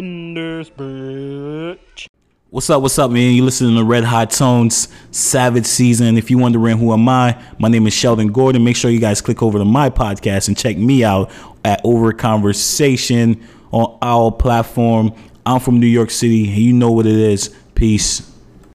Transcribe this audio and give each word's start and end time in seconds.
in 0.00 0.32
this 0.32 0.70
bitch. 0.70 2.06
What's 2.48 2.70
up, 2.70 2.80
what's 2.80 2.98
up, 2.98 3.10
man? 3.10 3.34
You 3.34 3.44
listening 3.44 3.76
to 3.76 3.84
Red 3.84 4.02
Hot 4.02 4.30
Tones 4.30 4.88
Savage 5.10 5.66
Season. 5.66 6.16
If 6.16 6.30
you're 6.30 6.40
wondering 6.40 6.78
who 6.78 6.94
am 6.94 7.06
I, 7.06 7.40
my 7.58 7.68
name 7.68 7.86
is 7.86 7.92
Sheldon 7.92 8.32
Gordon. 8.32 8.64
Make 8.64 8.76
sure 8.76 8.90
you 8.90 8.98
guys 8.98 9.20
click 9.20 9.42
over 9.42 9.58
to 9.58 9.64
my 9.66 9.90
podcast 9.90 10.48
and 10.48 10.56
check 10.56 10.78
me 10.78 11.04
out 11.04 11.30
at 11.66 11.82
Over 11.84 12.14
Conversation 12.14 13.46
on 13.72 13.98
our 14.00 14.32
platform. 14.32 15.12
I'm 15.44 15.60
from 15.60 15.78
New 15.78 15.86
York 15.86 16.10
City, 16.10 16.48
and 16.48 16.56
you 16.56 16.72
know 16.72 16.90
what 16.90 17.04
it 17.04 17.16
is. 17.16 17.54
Peace. 17.74 18.26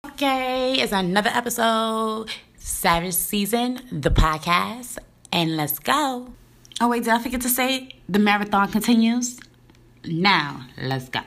Okay, 0.05 0.79
it's 0.79 0.91
another 0.91 1.31
episode, 1.33 2.29
Savage 2.59 3.15
Season, 3.15 3.81
the 3.91 4.11
podcast, 4.11 4.99
and 5.33 5.57
let's 5.57 5.79
go. 5.79 6.33
Oh, 6.79 6.89
wait, 6.89 7.03
did 7.03 7.13
I 7.13 7.19
forget 7.19 7.41
to 7.41 7.49
say 7.49 7.95
the 8.07 8.19
marathon 8.19 8.71
continues? 8.71 9.39
Now, 10.07 10.65
let's 10.77 11.09
go. 11.09 11.21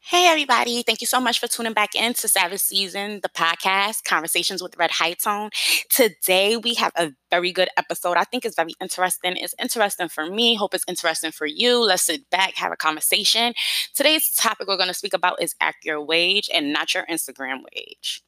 Hey, 0.00 0.26
everybody. 0.28 0.84
Thank 0.84 1.00
you 1.00 1.08
so 1.08 1.20
much 1.20 1.40
for 1.40 1.48
tuning 1.48 1.72
back 1.72 1.96
in 1.96 2.14
to 2.14 2.28
Savage 2.28 2.60
Season, 2.60 3.18
the 3.22 3.28
podcast, 3.28 4.04
Conversations 4.04 4.62
with 4.62 4.76
Red 4.76 4.92
High 4.92 5.14
Tone. 5.14 5.50
Today, 5.90 6.56
we 6.56 6.74
have 6.74 6.92
a 6.94 7.12
very 7.30 7.50
good 7.50 7.68
episode. 7.76 8.16
I 8.16 8.22
think 8.22 8.44
it's 8.44 8.54
very 8.54 8.74
interesting. 8.80 9.36
It's 9.36 9.56
interesting 9.60 10.08
for 10.08 10.26
me. 10.26 10.54
Hope 10.54 10.72
it's 10.72 10.84
interesting 10.86 11.32
for 11.32 11.46
you. 11.46 11.84
Let's 11.84 12.04
sit 12.04 12.30
back, 12.30 12.54
have 12.56 12.70
a 12.70 12.76
conversation. 12.76 13.54
Today's 13.96 14.30
topic 14.30 14.68
we're 14.68 14.76
going 14.76 14.86
to 14.86 14.94
speak 14.94 15.14
about 15.14 15.42
is 15.42 15.56
act 15.60 15.84
your 15.84 16.00
wage 16.00 16.48
and 16.54 16.72
not 16.72 16.94
your 16.94 17.06
Instagram 17.06 17.62
wage. 17.74 18.22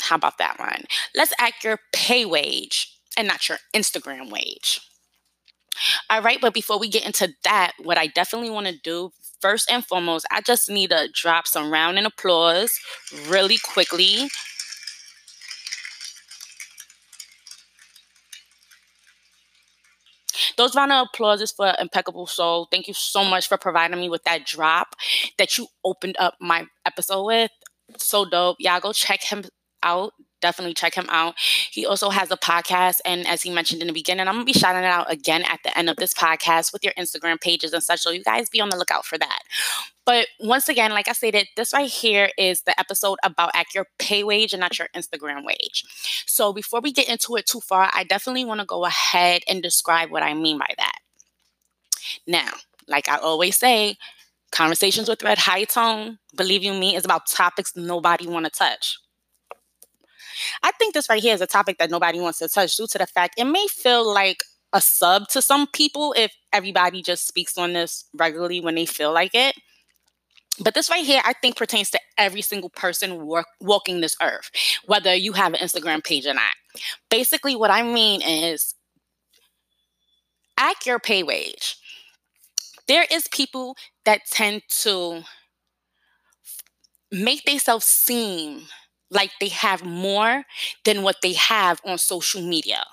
How 0.00 0.16
about 0.16 0.38
that 0.38 0.58
one? 0.58 0.84
Let's 1.14 1.32
act 1.38 1.62
your 1.62 1.78
pay 1.92 2.24
wage 2.24 2.91
and 3.16 3.28
not 3.28 3.48
your 3.48 3.58
Instagram 3.74 4.30
wage. 4.30 4.80
All 6.10 6.22
right, 6.22 6.40
but 6.40 6.54
before 6.54 6.78
we 6.78 6.88
get 6.88 7.06
into 7.06 7.32
that, 7.44 7.72
what 7.78 7.98
I 7.98 8.06
definitely 8.06 8.50
want 8.50 8.66
to 8.66 8.78
do 8.82 9.10
first 9.40 9.70
and 9.70 9.84
foremost, 9.84 10.26
I 10.30 10.40
just 10.40 10.70
need 10.70 10.90
to 10.90 11.08
drop 11.12 11.46
some 11.46 11.72
round 11.72 11.98
and 11.98 12.06
applause 12.06 12.78
really 13.28 13.58
quickly. 13.58 14.28
Those 20.56 20.76
round 20.76 20.92
of 20.92 21.08
applause 21.12 21.40
is 21.40 21.52
for 21.52 21.74
Impeccable 21.78 22.26
Soul. 22.26 22.68
Thank 22.70 22.86
you 22.88 22.94
so 22.94 23.24
much 23.24 23.48
for 23.48 23.56
providing 23.56 24.00
me 24.00 24.08
with 24.08 24.24
that 24.24 24.44
drop 24.44 24.94
that 25.38 25.56
you 25.56 25.66
opened 25.84 26.16
up 26.18 26.34
my 26.40 26.66
episode 26.86 27.24
with. 27.24 27.50
So 27.96 28.24
dope. 28.24 28.56
Y'all 28.58 28.80
go 28.80 28.92
check 28.92 29.22
him 29.22 29.44
out 29.82 30.12
definitely 30.42 30.74
check 30.74 30.94
him 30.94 31.06
out. 31.08 31.34
He 31.70 31.86
also 31.86 32.10
has 32.10 32.30
a 32.30 32.36
podcast. 32.36 32.96
And 33.06 33.26
as 33.26 33.40
he 33.42 33.50
mentioned 33.50 33.80
in 33.80 33.86
the 33.86 33.94
beginning, 33.94 34.28
I'm 34.28 34.34
going 34.34 34.46
to 34.46 34.52
be 34.52 34.58
shouting 34.58 34.82
it 34.82 34.86
out 34.86 35.10
again 35.10 35.44
at 35.44 35.60
the 35.64 35.76
end 35.78 35.88
of 35.88 35.96
this 35.96 36.12
podcast 36.12 36.72
with 36.72 36.84
your 36.84 36.92
Instagram 36.94 37.40
pages 37.40 37.72
and 37.72 37.82
such. 37.82 38.00
So 38.00 38.10
you 38.10 38.22
guys 38.22 38.50
be 38.50 38.60
on 38.60 38.68
the 38.68 38.76
lookout 38.76 39.06
for 39.06 39.16
that. 39.16 39.40
But 40.04 40.26
once 40.40 40.68
again, 40.68 40.90
like 40.90 41.08
I 41.08 41.12
stated, 41.12 41.46
this 41.56 41.72
right 41.72 41.88
here 41.88 42.30
is 42.36 42.62
the 42.62 42.78
episode 42.78 43.18
about 43.22 43.52
act 43.54 43.74
your 43.74 43.86
pay 43.98 44.24
wage 44.24 44.52
and 44.52 44.60
not 44.60 44.78
your 44.78 44.88
Instagram 44.96 45.44
wage. 45.44 45.84
So 46.26 46.52
before 46.52 46.80
we 46.80 46.92
get 46.92 47.08
into 47.08 47.36
it 47.36 47.46
too 47.46 47.60
far, 47.60 47.88
I 47.94 48.04
definitely 48.04 48.44
want 48.44 48.60
to 48.60 48.66
go 48.66 48.84
ahead 48.84 49.42
and 49.48 49.62
describe 49.62 50.10
what 50.10 50.22
I 50.22 50.34
mean 50.34 50.58
by 50.58 50.74
that. 50.76 50.98
Now, 52.26 52.50
like 52.88 53.08
I 53.08 53.16
always 53.16 53.56
say, 53.56 53.96
conversations 54.50 55.08
with 55.08 55.22
red 55.22 55.38
high 55.38 55.64
tone, 55.64 56.18
believe 56.36 56.62
you 56.62 56.74
me, 56.74 56.94
is 56.94 57.04
about 57.04 57.26
topics 57.26 57.74
nobody 57.74 58.26
want 58.26 58.44
to 58.44 58.50
touch. 58.50 58.98
I 60.62 60.72
think 60.72 60.94
this 60.94 61.08
right 61.08 61.22
here 61.22 61.34
is 61.34 61.40
a 61.40 61.46
topic 61.46 61.78
that 61.78 61.90
nobody 61.90 62.20
wants 62.20 62.38
to 62.40 62.48
touch 62.48 62.76
due 62.76 62.86
to 62.88 62.98
the 62.98 63.06
fact 63.06 63.34
it 63.38 63.44
may 63.44 63.66
feel 63.68 64.12
like 64.12 64.42
a 64.72 64.80
sub 64.80 65.28
to 65.28 65.42
some 65.42 65.66
people 65.66 66.14
if 66.16 66.32
everybody 66.52 67.02
just 67.02 67.26
speaks 67.26 67.58
on 67.58 67.72
this 67.74 68.04
regularly 68.14 68.60
when 68.60 68.74
they 68.74 68.86
feel 68.86 69.12
like 69.12 69.34
it. 69.34 69.54
But 70.60 70.74
this 70.74 70.90
right 70.90 71.04
here, 71.04 71.22
I 71.24 71.32
think, 71.32 71.56
pertains 71.56 71.90
to 71.90 72.00
every 72.18 72.42
single 72.42 72.70
person 72.70 73.26
work, 73.26 73.46
walking 73.60 74.00
this 74.00 74.16
earth, 74.22 74.50
whether 74.84 75.14
you 75.14 75.32
have 75.32 75.54
an 75.54 75.60
Instagram 75.60 76.04
page 76.04 76.26
or 76.26 76.34
not. 76.34 76.52
Basically, 77.10 77.56
what 77.56 77.70
I 77.70 77.82
mean 77.82 78.20
is 78.22 78.74
at 80.58 80.84
your 80.84 80.98
pay 80.98 81.22
wage. 81.22 81.76
There 82.86 83.06
is 83.10 83.28
people 83.28 83.76
that 84.04 84.20
tend 84.30 84.62
to 84.80 85.22
make 87.10 87.44
themselves 87.44 87.86
seem 87.86 88.62
like 89.12 89.32
they 89.40 89.48
have 89.48 89.84
more 89.84 90.44
than 90.84 91.02
what 91.04 91.18
they 91.22 91.34
have 91.34 91.80
on 91.86 91.98
social 91.98 92.42
media. 92.42 92.84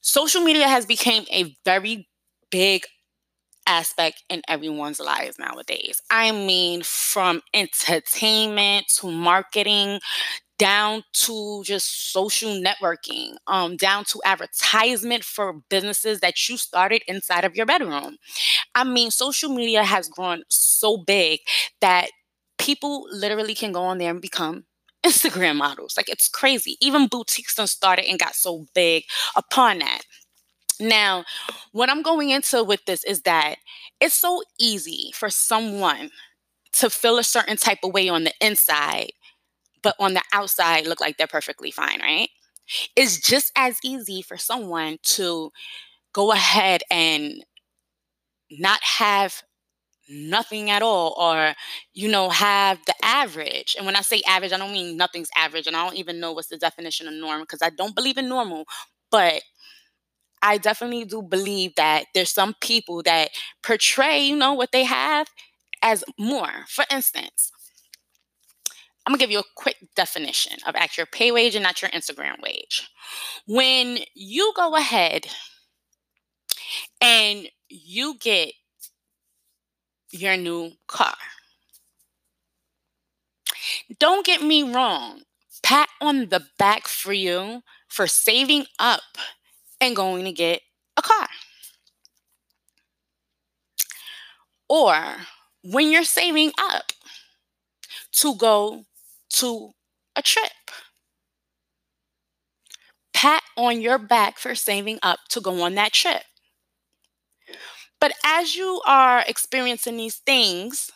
Social 0.00 0.42
media 0.42 0.68
has 0.68 0.86
become 0.86 1.24
a 1.32 1.56
very 1.64 2.08
big 2.50 2.84
aspect 3.66 4.24
in 4.30 4.42
everyone's 4.48 5.00
lives 5.00 5.38
nowadays. 5.38 6.02
I 6.10 6.32
mean, 6.32 6.82
from 6.82 7.42
entertainment 7.54 8.88
to 9.00 9.10
marketing, 9.10 10.00
down 10.58 11.04
to 11.14 11.62
just 11.64 12.12
social 12.12 12.50
networking, 12.50 13.36
um, 13.46 13.76
down 13.76 14.04
to 14.06 14.20
advertisement 14.24 15.24
for 15.24 15.54
businesses 15.70 16.20
that 16.20 16.48
you 16.48 16.56
started 16.58 17.02
inside 17.08 17.44
of 17.44 17.56
your 17.56 17.66
bedroom. 17.66 18.18
I 18.74 18.84
mean, 18.84 19.10
social 19.10 19.50
media 19.54 19.84
has 19.84 20.08
grown 20.08 20.42
so 20.48 20.98
big 20.98 21.40
that 21.80 22.10
people 22.58 23.06
literally 23.10 23.54
can 23.54 23.72
go 23.72 23.82
on 23.82 23.98
there 23.98 24.10
and 24.10 24.20
become 24.20 24.64
Instagram 25.06 25.56
models. 25.56 25.96
Like 25.96 26.08
it's 26.08 26.28
crazy. 26.28 26.76
Even 26.80 27.06
boutiques 27.08 27.54
done 27.54 27.66
started 27.66 28.06
and 28.08 28.18
got 28.18 28.34
so 28.34 28.66
big 28.74 29.04
upon 29.36 29.78
that. 29.80 30.02
Now, 30.78 31.24
what 31.72 31.88
I'm 31.88 32.02
going 32.02 32.30
into 32.30 32.62
with 32.62 32.84
this 32.86 33.02
is 33.04 33.22
that 33.22 33.56
it's 34.00 34.14
so 34.14 34.42
easy 34.58 35.10
for 35.14 35.30
someone 35.30 36.10
to 36.74 36.90
feel 36.90 37.18
a 37.18 37.24
certain 37.24 37.56
type 37.56 37.78
of 37.82 37.94
way 37.94 38.08
on 38.08 38.24
the 38.24 38.34
inside, 38.40 39.12
but 39.82 39.94
on 39.98 40.14
the 40.14 40.22
outside 40.32 40.86
look 40.86 41.00
like 41.00 41.16
they're 41.16 41.26
perfectly 41.26 41.70
fine, 41.70 42.00
right? 42.00 42.28
It's 42.96 43.20
just 43.20 43.52
as 43.56 43.78
easy 43.84 44.20
for 44.22 44.36
someone 44.36 44.98
to 45.04 45.50
go 46.12 46.32
ahead 46.32 46.82
and 46.90 47.44
not 48.50 48.82
have 48.82 49.42
nothing 50.08 50.70
at 50.70 50.82
all 50.82 51.14
or 51.18 51.54
you 51.94 52.08
know 52.08 52.28
have 52.30 52.78
the 52.86 52.94
average. 53.02 53.74
And 53.76 53.86
when 53.86 53.96
i 53.96 54.00
say 54.02 54.22
average 54.28 54.52
i 54.52 54.58
don't 54.58 54.72
mean 54.72 54.96
nothing's 54.96 55.30
average 55.36 55.66
and 55.66 55.76
i 55.76 55.84
don't 55.84 55.96
even 55.96 56.20
know 56.20 56.32
what's 56.32 56.48
the 56.48 56.56
definition 56.58 57.08
of 57.08 57.14
normal 57.14 57.44
because 57.44 57.62
i 57.62 57.70
don't 57.70 57.94
believe 57.94 58.18
in 58.18 58.28
normal 58.28 58.64
but 59.10 59.42
i 60.42 60.58
definitely 60.58 61.04
do 61.04 61.22
believe 61.22 61.74
that 61.76 62.06
there's 62.14 62.32
some 62.32 62.54
people 62.60 63.02
that 63.02 63.30
portray 63.62 64.20
you 64.20 64.36
know 64.36 64.54
what 64.54 64.72
they 64.72 64.84
have 64.84 65.28
as 65.82 66.04
more. 66.18 66.64
For 66.68 66.84
instance 66.90 67.52
i'm 69.06 69.12
gonna 69.12 69.18
give 69.18 69.30
you 69.30 69.38
a 69.40 69.44
quick 69.56 69.76
definition 69.94 70.58
of 70.66 70.74
actual 70.76 71.06
pay 71.12 71.30
wage 71.30 71.54
and 71.54 71.62
not 71.62 71.80
your 71.82 71.90
instagram 71.90 72.40
wage. 72.42 72.88
When 73.46 73.98
you 74.14 74.52
go 74.56 74.74
ahead 74.76 75.26
and 77.00 77.48
you 77.68 78.16
get 78.20 78.52
your 80.20 80.36
new 80.36 80.72
car. 80.86 81.16
Don't 83.98 84.26
get 84.26 84.42
me 84.42 84.62
wrong, 84.62 85.22
pat 85.62 85.88
on 86.00 86.28
the 86.28 86.44
back 86.58 86.86
for 86.86 87.12
you 87.12 87.62
for 87.88 88.06
saving 88.06 88.66
up 88.78 89.02
and 89.80 89.96
going 89.96 90.24
to 90.24 90.32
get 90.32 90.60
a 90.96 91.02
car. 91.02 91.28
Or 94.68 94.96
when 95.62 95.90
you're 95.90 96.04
saving 96.04 96.52
up 96.58 96.92
to 98.12 98.34
go 98.34 98.84
to 99.30 99.70
a 100.16 100.22
trip. 100.22 100.50
Pat 103.12 103.42
on 103.56 103.80
your 103.80 103.98
back 103.98 104.38
for 104.38 104.54
saving 104.54 104.98
up 105.02 105.20
to 105.30 105.40
go 105.40 105.62
on 105.62 105.74
that 105.74 105.92
trip. 105.92 106.22
But 108.06 108.14
as 108.22 108.54
you 108.54 108.80
are 108.86 109.24
experiencing 109.26 109.96
these 109.96 110.14
things, 110.14 110.92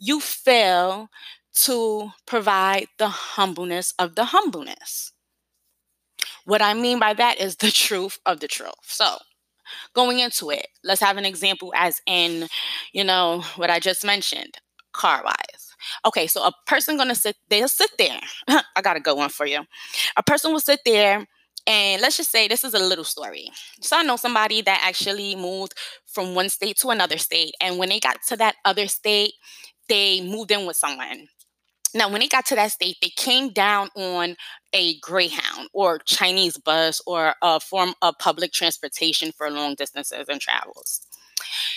you 0.00 0.18
fail 0.18 1.08
to 1.62 2.10
provide 2.26 2.88
the 2.98 3.06
humbleness 3.06 3.94
of 4.00 4.16
the 4.16 4.24
humbleness. 4.24 5.12
What 6.44 6.60
I 6.60 6.74
mean 6.74 6.98
by 6.98 7.14
that 7.14 7.38
is 7.38 7.54
the 7.54 7.70
truth 7.70 8.18
of 8.26 8.40
the 8.40 8.48
truth. 8.48 8.72
So, 8.82 9.18
going 9.94 10.18
into 10.18 10.50
it, 10.50 10.66
let's 10.82 11.00
have 11.02 11.18
an 11.18 11.24
example 11.24 11.72
as 11.76 12.02
in, 12.04 12.48
you 12.92 13.04
know, 13.04 13.42
what 13.54 13.70
I 13.70 13.78
just 13.78 14.04
mentioned, 14.04 14.56
car 14.92 15.22
wise. 15.24 15.76
Okay, 16.04 16.26
so 16.26 16.42
a 16.44 16.52
person 16.66 16.96
gonna 16.96 17.14
sit, 17.14 17.36
they'll 17.48 17.68
sit 17.68 17.92
there. 17.96 18.18
I 18.48 18.82
got 18.82 18.96
a 18.96 19.00
good 19.00 19.16
one 19.16 19.30
for 19.30 19.46
you. 19.46 19.64
A 20.16 20.22
person 20.24 20.50
will 20.50 20.58
sit 20.58 20.80
there 20.84 21.28
and 21.66 22.02
let's 22.02 22.16
just 22.16 22.30
say 22.30 22.46
this 22.46 22.64
is 22.64 22.74
a 22.74 22.78
little 22.78 23.04
story. 23.04 23.50
So 23.80 23.96
I 23.98 24.02
know 24.02 24.16
somebody 24.16 24.60
that 24.62 24.82
actually 24.84 25.34
moved 25.34 25.74
from 26.06 26.34
one 26.34 26.48
state 26.48 26.76
to 26.78 26.90
another 26.90 27.18
state. 27.18 27.54
And 27.60 27.78
when 27.78 27.88
they 27.88 28.00
got 28.00 28.18
to 28.28 28.36
that 28.36 28.56
other 28.64 28.86
state, 28.86 29.32
they 29.88 30.20
moved 30.20 30.50
in 30.50 30.66
with 30.66 30.76
someone. 30.76 31.28
Now, 31.94 32.10
when 32.10 32.20
they 32.20 32.28
got 32.28 32.44
to 32.46 32.56
that 32.56 32.72
state, 32.72 32.96
they 33.00 33.10
came 33.10 33.50
down 33.50 33.88
on 33.96 34.34
a 34.72 34.98
Greyhound 34.98 35.68
or 35.72 36.00
Chinese 36.00 36.58
bus 36.58 37.00
or 37.06 37.34
a 37.40 37.60
form 37.60 37.94
of 38.02 38.18
public 38.18 38.52
transportation 38.52 39.30
for 39.30 39.48
long 39.50 39.76
distances 39.76 40.26
and 40.28 40.40
travels. 40.40 41.02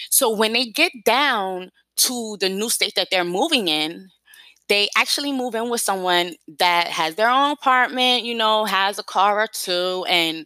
So 0.09 0.35
when 0.35 0.53
they 0.53 0.65
get 0.65 0.91
down 1.05 1.69
to 1.97 2.37
the 2.39 2.49
new 2.49 2.69
state 2.69 2.93
that 2.95 3.09
they're 3.11 3.23
moving 3.23 3.67
in, 3.67 4.09
they 4.69 4.89
actually 4.97 5.31
move 5.31 5.55
in 5.55 5.69
with 5.69 5.81
someone 5.81 6.35
that 6.59 6.87
has 6.87 7.15
their 7.15 7.29
own 7.29 7.51
apartment, 7.51 8.25
you 8.25 8.35
know, 8.35 8.65
has 8.65 8.99
a 8.99 9.03
car 9.03 9.41
or 9.41 9.47
two, 9.47 10.05
and 10.09 10.45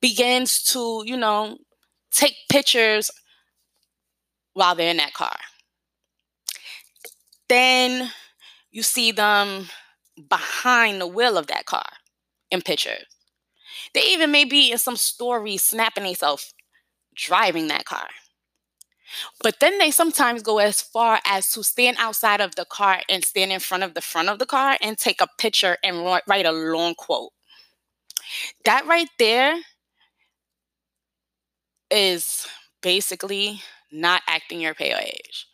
begins 0.00 0.62
to, 0.64 1.02
you 1.06 1.16
know, 1.16 1.58
take 2.12 2.34
pictures 2.50 3.10
while 4.54 4.74
they're 4.74 4.90
in 4.90 4.96
that 4.98 5.14
car. 5.14 5.36
Then 7.48 8.12
you 8.70 8.82
see 8.82 9.12
them 9.12 9.68
behind 10.28 11.00
the 11.00 11.06
wheel 11.06 11.38
of 11.38 11.46
that 11.48 11.66
car 11.66 11.86
in 12.50 12.62
pictures. 12.62 13.04
They 13.94 14.02
even 14.12 14.30
may 14.30 14.44
be 14.44 14.72
in 14.72 14.78
some 14.78 14.96
story 14.96 15.56
snapping 15.56 16.04
themselves 16.04 16.54
driving 17.16 17.68
that 17.68 17.84
car. 17.84 18.08
But 19.42 19.60
then 19.60 19.78
they 19.78 19.90
sometimes 19.90 20.42
go 20.42 20.58
as 20.58 20.80
far 20.80 21.20
as 21.24 21.50
to 21.52 21.62
stand 21.62 21.96
outside 21.98 22.40
of 22.40 22.54
the 22.54 22.64
car 22.64 23.00
and 23.08 23.24
stand 23.24 23.52
in 23.52 23.60
front 23.60 23.82
of 23.82 23.94
the 23.94 24.00
front 24.00 24.28
of 24.28 24.38
the 24.38 24.46
car 24.46 24.76
and 24.80 24.98
take 24.98 25.20
a 25.20 25.28
picture 25.38 25.76
and 25.82 26.04
write 26.04 26.46
a 26.46 26.52
long 26.52 26.94
quote. 26.94 27.32
That 28.64 28.86
right 28.86 29.08
there 29.18 29.56
is 31.90 32.46
basically 32.82 33.62
not 33.90 34.22
acting 34.26 34.60
your 34.60 34.74
pale 34.74 34.98
age. 34.98 35.46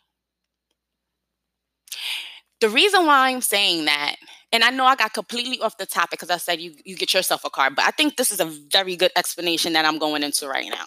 The 2.61 2.69
reason 2.69 3.05
why 3.05 3.29
I'm 3.29 3.41
saying 3.41 3.85
that, 3.85 4.15
and 4.51 4.63
I 4.63 4.69
know 4.69 4.85
I 4.85 4.95
got 4.95 5.13
completely 5.13 5.59
off 5.59 5.77
the 5.77 5.85
topic 5.85 6.11
because 6.11 6.29
I 6.29 6.37
said 6.37 6.61
you, 6.61 6.73
you 6.85 6.95
get 6.95 7.13
yourself 7.13 7.43
a 7.45 7.49
car, 7.49 7.69
but 7.69 7.85
I 7.85 7.91
think 7.91 8.15
this 8.15 8.31
is 8.31 8.39
a 8.39 8.45
very 8.45 8.95
good 8.95 9.11
explanation 9.15 9.73
that 9.73 9.85
I'm 9.85 9.99
going 9.99 10.23
into 10.23 10.47
right 10.47 10.69
now. 10.69 10.85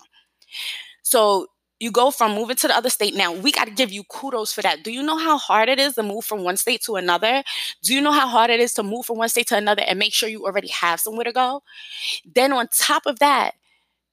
So 1.03 1.47
you 1.81 1.91
go 1.91 2.11
from 2.11 2.35
moving 2.35 2.57
to 2.57 2.69
the 2.69 2.77
other 2.77 2.91
state. 2.91 3.15
Now, 3.15 3.33
we 3.33 3.53
got 3.53 3.67
to 3.67 3.71
give 3.71 3.93
you 3.93 4.03
kudos 4.05 4.53
for 4.53 4.63
that. 4.63 4.83
Do 4.83 4.91
you 4.91 5.03
know 5.03 5.17
how 5.17 5.39
hard 5.39 5.69
it 5.69 5.79
is 5.79 5.95
to 5.95 6.03
move 6.03 6.25
from 6.25 6.43
one 6.43 6.57
state 6.57 6.83
to 6.85 6.97
another? 6.97 7.43
Do 7.83 7.95
you 7.95 8.01
know 8.01 8.13
how 8.13 8.27
hard 8.27 8.51
it 8.51 8.61
is 8.61 8.75
to 8.75 8.83
move 8.83 9.07
from 9.07 9.19
one 9.19 9.29
state 9.29 9.47
to 9.49 9.57
another 9.57 9.83
and 9.87 9.99
make 9.99 10.13
sure 10.13 10.29
you 10.29 10.45
already 10.45 10.69
have 10.69 11.01
somewhere 11.01 11.25
to 11.25 11.33
go? 11.33 11.63
Then, 12.25 12.53
on 12.53 12.69
top 12.73 13.07
of 13.07 13.19
that, 13.21 13.55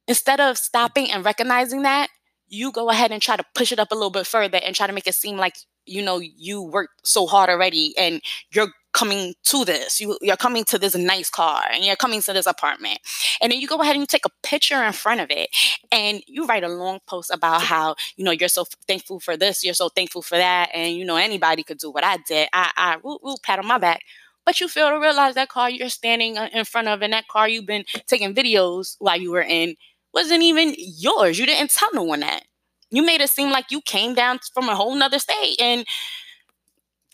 instead 0.07 0.39
of 0.39 0.57
stopping 0.57 1.11
and 1.11 1.25
recognizing 1.25 1.83
that, 1.83 2.09
you 2.47 2.71
go 2.71 2.89
ahead 2.89 3.11
and 3.11 3.21
try 3.21 3.35
to 3.37 3.45
push 3.55 3.71
it 3.71 3.79
up 3.79 3.91
a 3.91 3.95
little 3.95 4.11
bit 4.11 4.27
further 4.27 4.59
and 4.63 4.75
try 4.75 4.87
to 4.87 4.93
make 4.93 5.07
it 5.07 5.15
seem 5.15 5.37
like 5.37 5.55
you 5.85 6.01
know 6.03 6.19
you 6.19 6.61
worked 6.61 7.07
so 7.07 7.25
hard 7.27 7.49
already 7.49 7.95
and 7.97 8.21
you're 8.51 8.69
coming 8.95 9.35
to 9.43 9.65
this. 9.65 9.99
You, 9.99 10.17
you're 10.21 10.37
coming 10.37 10.63
to 10.65 10.79
this 10.79 10.95
nice 10.95 11.29
car 11.29 11.63
and 11.71 11.83
you're 11.83 11.97
coming 11.97 12.21
to 12.21 12.33
this 12.33 12.45
apartment. 12.47 12.99
And 13.41 13.51
then 13.51 13.59
you 13.59 13.67
go 13.67 13.79
ahead 13.81 13.93
and 13.95 14.01
you 14.01 14.07
take 14.07 14.25
a 14.25 14.29
picture 14.41 14.81
in 14.83 14.93
front 14.93 15.19
of 15.19 15.27
it 15.29 15.49
and 15.91 16.23
you 16.27 16.45
write 16.45 16.63
a 16.63 16.69
long 16.69 16.99
post 17.05 17.29
about 17.29 17.61
how 17.61 17.95
you 18.15 18.23
know 18.23 18.31
you're 18.31 18.47
so 18.47 18.65
thankful 18.87 19.19
for 19.19 19.35
this 19.35 19.63
you're 19.63 19.73
so 19.73 19.89
thankful 19.89 20.21
for 20.21 20.37
that 20.37 20.69
and 20.73 20.95
you 20.95 21.03
know 21.03 21.17
anybody 21.17 21.61
could 21.61 21.77
do 21.77 21.91
what 21.91 22.03
i 22.03 22.17
did. 22.27 22.47
I 22.53 22.71
i 22.77 22.97
woo, 23.03 23.19
woo, 23.21 23.35
pat 23.43 23.59
on 23.59 23.67
my 23.67 23.77
back. 23.77 24.01
But 24.45 24.61
you 24.61 24.67
fail 24.69 24.89
to 24.89 24.99
realize 24.99 25.35
that 25.35 25.49
car 25.49 25.69
you're 25.69 25.89
standing 25.89 26.37
uh, 26.37 26.49
in 26.53 26.63
front 26.63 26.87
of 26.87 27.01
and 27.01 27.11
that 27.11 27.27
car 27.27 27.49
you've 27.49 27.65
been 27.65 27.83
taking 28.07 28.33
videos 28.33 28.95
while 28.99 29.19
you 29.19 29.31
were 29.31 29.43
in 29.43 29.75
wasn't 30.13 30.43
even 30.43 30.73
yours. 30.77 31.37
You 31.37 31.45
didn't 31.45 31.71
tell 31.71 31.89
no 31.93 32.03
one 32.03 32.21
that. 32.21 32.43
You 32.89 33.05
made 33.05 33.19
it 33.19 33.29
seem 33.29 33.51
like 33.51 33.71
you 33.71 33.81
came 33.81 34.13
down 34.13 34.39
from 34.53 34.69
a 34.69 34.75
whole 34.75 34.95
nother 34.95 35.19
state 35.19 35.59
and 35.59 35.85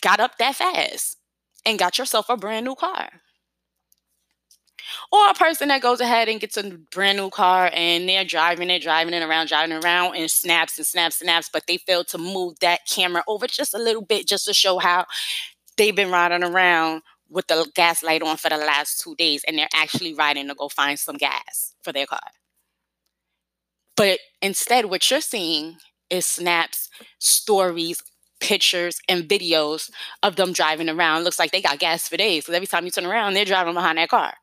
got 0.00 0.20
up 0.20 0.38
that 0.38 0.54
fast 0.54 1.16
and 1.64 1.78
got 1.78 1.98
yourself 1.98 2.28
a 2.28 2.36
brand 2.36 2.66
new 2.66 2.74
car. 2.74 3.08
Or 5.12 5.30
a 5.30 5.34
person 5.34 5.68
that 5.68 5.82
goes 5.82 6.00
ahead 6.00 6.28
and 6.28 6.40
gets 6.40 6.56
a 6.56 6.70
brand 6.90 7.18
new 7.18 7.30
car 7.30 7.70
and 7.72 8.08
they're 8.08 8.24
driving 8.24 8.70
it, 8.70 8.82
driving 8.82 9.14
it 9.14 9.22
around, 9.22 9.48
driving 9.48 9.76
it 9.76 9.84
around, 9.84 10.16
and 10.16 10.30
snaps 10.30 10.76
and 10.76 10.86
snaps, 10.86 11.20
and 11.20 11.26
snaps, 11.28 11.50
but 11.52 11.66
they 11.66 11.76
fail 11.76 12.04
to 12.04 12.18
move 12.18 12.58
that 12.60 12.80
camera 12.88 13.22
over 13.28 13.46
just 13.46 13.74
a 13.74 13.78
little 13.78 14.02
bit 14.02 14.26
just 14.26 14.46
to 14.46 14.54
show 14.54 14.78
how 14.78 15.06
they've 15.76 15.94
been 15.96 16.10
riding 16.10 16.42
around 16.42 17.02
with 17.28 17.46
the 17.46 17.70
gas 17.74 18.02
light 18.02 18.22
on 18.22 18.36
for 18.36 18.50
the 18.50 18.56
last 18.56 19.00
two 19.00 19.14
days 19.16 19.44
and 19.46 19.56
they're 19.58 19.68
actually 19.74 20.14
riding 20.14 20.48
to 20.48 20.54
go 20.54 20.68
find 20.68 20.98
some 20.98 21.16
gas 21.16 21.74
for 21.82 21.92
their 21.92 22.06
car. 22.06 22.20
But 23.96 24.20
instead, 24.40 24.86
what 24.86 25.08
you're 25.10 25.20
seeing 25.20 25.76
is 26.10 26.26
snaps, 26.26 26.88
stories, 27.18 28.02
pictures, 28.42 29.00
and 29.08 29.24
videos 29.24 29.90
of 30.22 30.36
them 30.36 30.52
driving 30.52 30.90
around. 30.90 31.24
Looks 31.24 31.38
like 31.38 31.52
they 31.52 31.62
got 31.62 31.78
gas 31.78 32.08
for 32.08 32.18
days. 32.18 32.44
Because 32.44 32.56
every 32.56 32.66
time 32.66 32.84
you 32.84 32.90
turn 32.90 33.06
around, 33.06 33.32
they're 33.32 33.46
driving 33.46 33.74
behind 33.74 33.96
that 33.96 34.10
car 34.10 34.34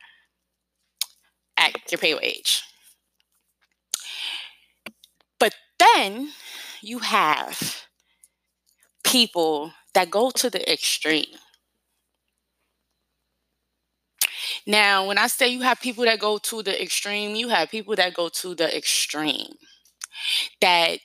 at 1.57 1.73
your 1.91 1.99
pay 1.99 2.15
wage. 2.15 2.63
But 5.39 5.53
then 5.77 6.31
you 6.81 6.99
have 6.99 7.85
people 9.03 9.73
that 9.93 10.09
go 10.09 10.31
to 10.31 10.49
the 10.49 10.71
extreme. 10.71 11.37
Now, 14.65 15.07
when 15.07 15.17
I 15.17 15.27
say 15.27 15.49
you 15.49 15.61
have 15.61 15.81
people 15.81 16.05
that 16.05 16.19
go 16.19 16.37
to 16.37 16.63
the 16.63 16.81
extreme, 16.81 17.35
you 17.35 17.49
have 17.49 17.69
people 17.69 17.95
that 17.95 18.13
go 18.13 18.29
to 18.29 18.55
the 18.55 18.75
extreme 18.75 19.53
that 20.61 20.99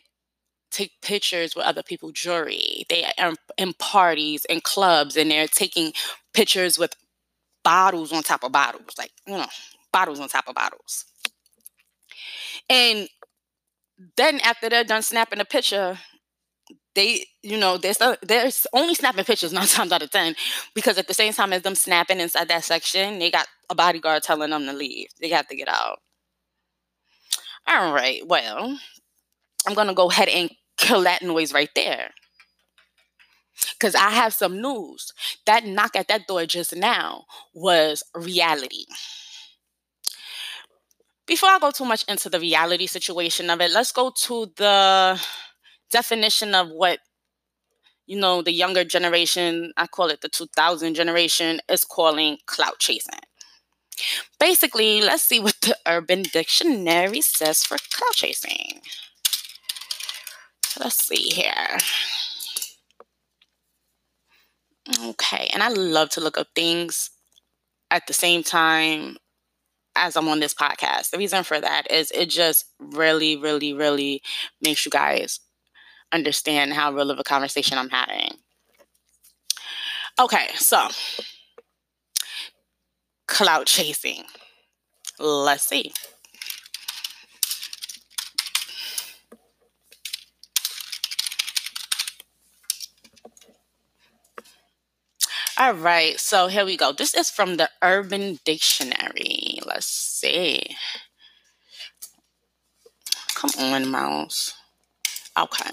take 0.74 0.92
pictures 1.02 1.54
with 1.54 1.64
other 1.64 1.82
people 1.82 2.10
jewelry. 2.10 2.84
They 2.88 3.06
are 3.18 3.34
in 3.56 3.72
parties 3.74 4.44
and 4.50 4.62
clubs 4.62 5.16
and 5.16 5.30
they're 5.30 5.46
taking 5.46 5.92
pictures 6.32 6.78
with 6.78 6.94
bottles 7.62 8.12
on 8.12 8.22
top 8.22 8.44
of 8.44 8.52
bottles, 8.52 8.94
like, 8.98 9.12
you 9.26 9.34
know, 9.34 9.46
bottles 9.92 10.20
on 10.20 10.28
top 10.28 10.48
of 10.48 10.54
bottles. 10.54 11.04
And 12.68 13.08
then 14.16 14.40
after 14.40 14.68
they're 14.68 14.84
done 14.84 15.02
snapping 15.02 15.40
a 15.40 15.44
picture, 15.44 15.98
they, 16.94 17.24
you 17.42 17.58
know, 17.58 17.78
they're, 17.78 17.94
still, 17.94 18.16
they're 18.22 18.50
only 18.72 18.94
snapping 18.94 19.24
pictures 19.24 19.52
nine 19.54 19.66
times 19.66 19.92
out 19.92 20.02
of 20.02 20.10
10 20.10 20.34
because 20.74 20.98
at 20.98 21.08
the 21.08 21.14
same 21.14 21.32
time 21.32 21.52
as 21.52 21.62
them 21.62 21.74
snapping 21.74 22.20
inside 22.20 22.48
that 22.48 22.64
section, 22.64 23.18
they 23.18 23.30
got 23.30 23.46
a 23.70 23.74
bodyguard 23.74 24.22
telling 24.22 24.50
them 24.50 24.66
to 24.66 24.72
leave. 24.72 25.08
They 25.20 25.28
have 25.30 25.48
to 25.48 25.56
get 25.56 25.68
out. 25.68 25.98
All 27.66 27.94
right, 27.94 28.26
well, 28.26 28.78
I'm 29.66 29.74
going 29.74 29.88
to 29.88 29.94
go 29.94 30.10
ahead 30.10 30.28
and 30.28 30.50
kill 30.84 31.02
that 31.02 31.22
noise 31.22 31.52
right 31.52 31.70
there. 31.74 32.10
Because 33.72 33.94
I 33.94 34.10
have 34.10 34.34
some 34.34 34.60
news. 34.60 35.12
That 35.46 35.64
knock 35.64 35.96
at 35.96 36.08
that 36.08 36.26
door 36.26 36.44
just 36.46 36.74
now 36.74 37.24
was 37.54 38.02
reality. 38.14 38.84
Before 41.26 41.48
I 41.48 41.58
go 41.58 41.70
too 41.70 41.84
much 41.84 42.04
into 42.06 42.28
the 42.28 42.40
reality 42.40 42.86
situation 42.86 43.48
of 43.48 43.60
it, 43.60 43.70
let's 43.70 43.92
go 43.92 44.12
to 44.24 44.52
the 44.56 45.20
definition 45.90 46.54
of 46.54 46.68
what 46.68 46.98
you 48.06 48.18
know 48.18 48.42
the 48.42 48.52
younger 48.52 48.84
generation 48.84 49.72
i 49.76 49.86
call 49.86 50.08
it 50.08 50.20
the 50.20 50.28
2000 50.28 50.94
generation 50.94 51.60
is 51.68 51.84
calling 51.84 52.38
clout 52.46 52.78
chasing 52.78 53.20
basically 54.38 55.00
let's 55.00 55.22
see 55.22 55.40
what 55.40 55.56
the 55.62 55.76
urban 55.86 56.22
dictionary 56.22 57.20
says 57.20 57.64
for 57.64 57.76
clout 57.92 58.14
chasing 58.14 58.80
let's 60.80 61.06
see 61.06 61.28
here 61.32 61.78
okay 65.04 65.48
and 65.52 65.62
i 65.62 65.68
love 65.68 66.10
to 66.10 66.20
look 66.20 66.38
up 66.38 66.48
things 66.54 67.10
at 67.90 68.06
the 68.06 68.12
same 68.12 68.42
time 68.42 69.16
as 69.96 70.16
i'm 70.16 70.28
on 70.28 70.40
this 70.40 70.54
podcast 70.54 71.10
the 71.10 71.18
reason 71.18 71.42
for 71.44 71.60
that 71.60 71.90
is 71.90 72.10
it 72.12 72.26
just 72.28 72.66
really 72.80 73.36
really 73.36 73.72
really 73.72 74.22
makes 74.62 74.84
you 74.84 74.90
guys 74.90 75.40
understand 76.12 76.72
how 76.72 76.92
real 76.92 77.10
of 77.10 77.18
a 77.18 77.24
conversation 77.24 77.76
I'm 77.78 77.90
having. 77.90 78.38
Okay, 80.20 80.48
so 80.56 80.88
clout 83.26 83.66
chasing. 83.66 84.24
Let's 85.18 85.66
see. 85.66 85.92
All 95.56 95.74
right, 95.74 96.18
so 96.18 96.48
here 96.48 96.64
we 96.64 96.76
go. 96.76 96.90
This 96.90 97.14
is 97.14 97.30
from 97.30 97.58
the 97.58 97.70
Urban 97.80 98.40
Dictionary. 98.44 99.60
Let's 99.64 99.86
see. 99.86 100.74
Come 103.36 103.50
on, 103.60 103.88
mouse. 103.88 104.52
Okay. 105.38 105.70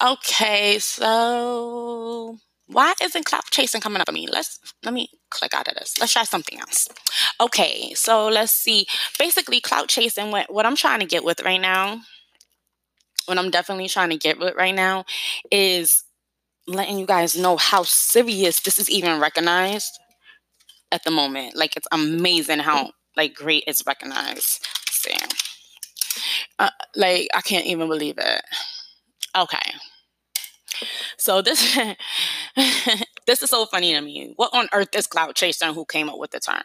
Okay, 0.00 0.78
so 0.78 2.38
why 2.68 2.94
isn't 3.02 3.24
clout 3.24 3.50
chasing 3.50 3.80
coming 3.80 4.00
up 4.00 4.06
for 4.06 4.12
me? 4.12 4.28
Let's 4.30 4.60
let 4.84 4.94
me 4.94 5.10
click 5.30 5.52
out 5.52 5.66
of 5.66 5.74
this. 5.74 5.98
Let's 5.98 6.12
try 6.12 6.22
something 6.22 6.58
else. 6.60 6.88
Okay, 7.40 7.94
so 7.94 8.28
let's 8.28 8.52
see. 8.52 8.86
Basically, 9.18 9.60
clout 9.60 9.88
chasing. 9.88 10.30
What 10.30 10.52
what 10.52 10.66
I'm 10.66 10.76
trying 10.76 11.00
to 11.00 11.06
get 11.06 11.24
with 11.24 11.40
right 11.42 11.60
now, 11.60 12.00
what 13.26 13.38
I'm 13.38 13.50
definitely 13.50 13.88
trying 13.88 14.10
to 14.10 14.16
get 14.16 14.38
with 14.38 14.54
right 14.54 14.74
now, 14.74 15.04
is 15.50 16.04
letting 16.70 16.98
you 16.98 17.06
guys 17.06 17.36
know 17.36 17.56
how 17.56 17.82
serious 17.82 18.60
this 18.60 18.78
is 18.78 18.90
even 18.90 19.20
recognized 19.20 19.98
at 20.92 21.04
the 21.04 21.10
moment. 21.10 21.56
Like 21.56 21.76
it's 21.76 21.88
amazing 21.92 22.60
how 22.60 22.90
like 23.16 23.34
great 23.34 23.64
it's 23.66 23.86
recognized. 23.86 24.66
Sam. 24.90 25.28
Uh, 26.58 26.70
like 26.94 27.28
I 27.34 27.40
can't 27.40 27.66
even 27.66 27.88
believe 27.88 28.18
it. 28.18 28.42
Okay. 29.36 29.72
So 31.16 31.42
this 31.42 31.76
this 33.30 33.44
is 33.44 33.50
so 33.50 33.64
funny 33.64 33.92
to 33.92 34.00
me. 34.00 34.32
What 34.34 34.50
on 34.52 34.68
earth 34.72 34.88
is 34.96 35.06
clout 35.06 35.36
chasing? 35.36 35.72
Who 35.72 35.84
came 35.84 36.08
up 36.08 36.18
with 36.18 36.32
the 36.32 36.40
term? 36.40 36.64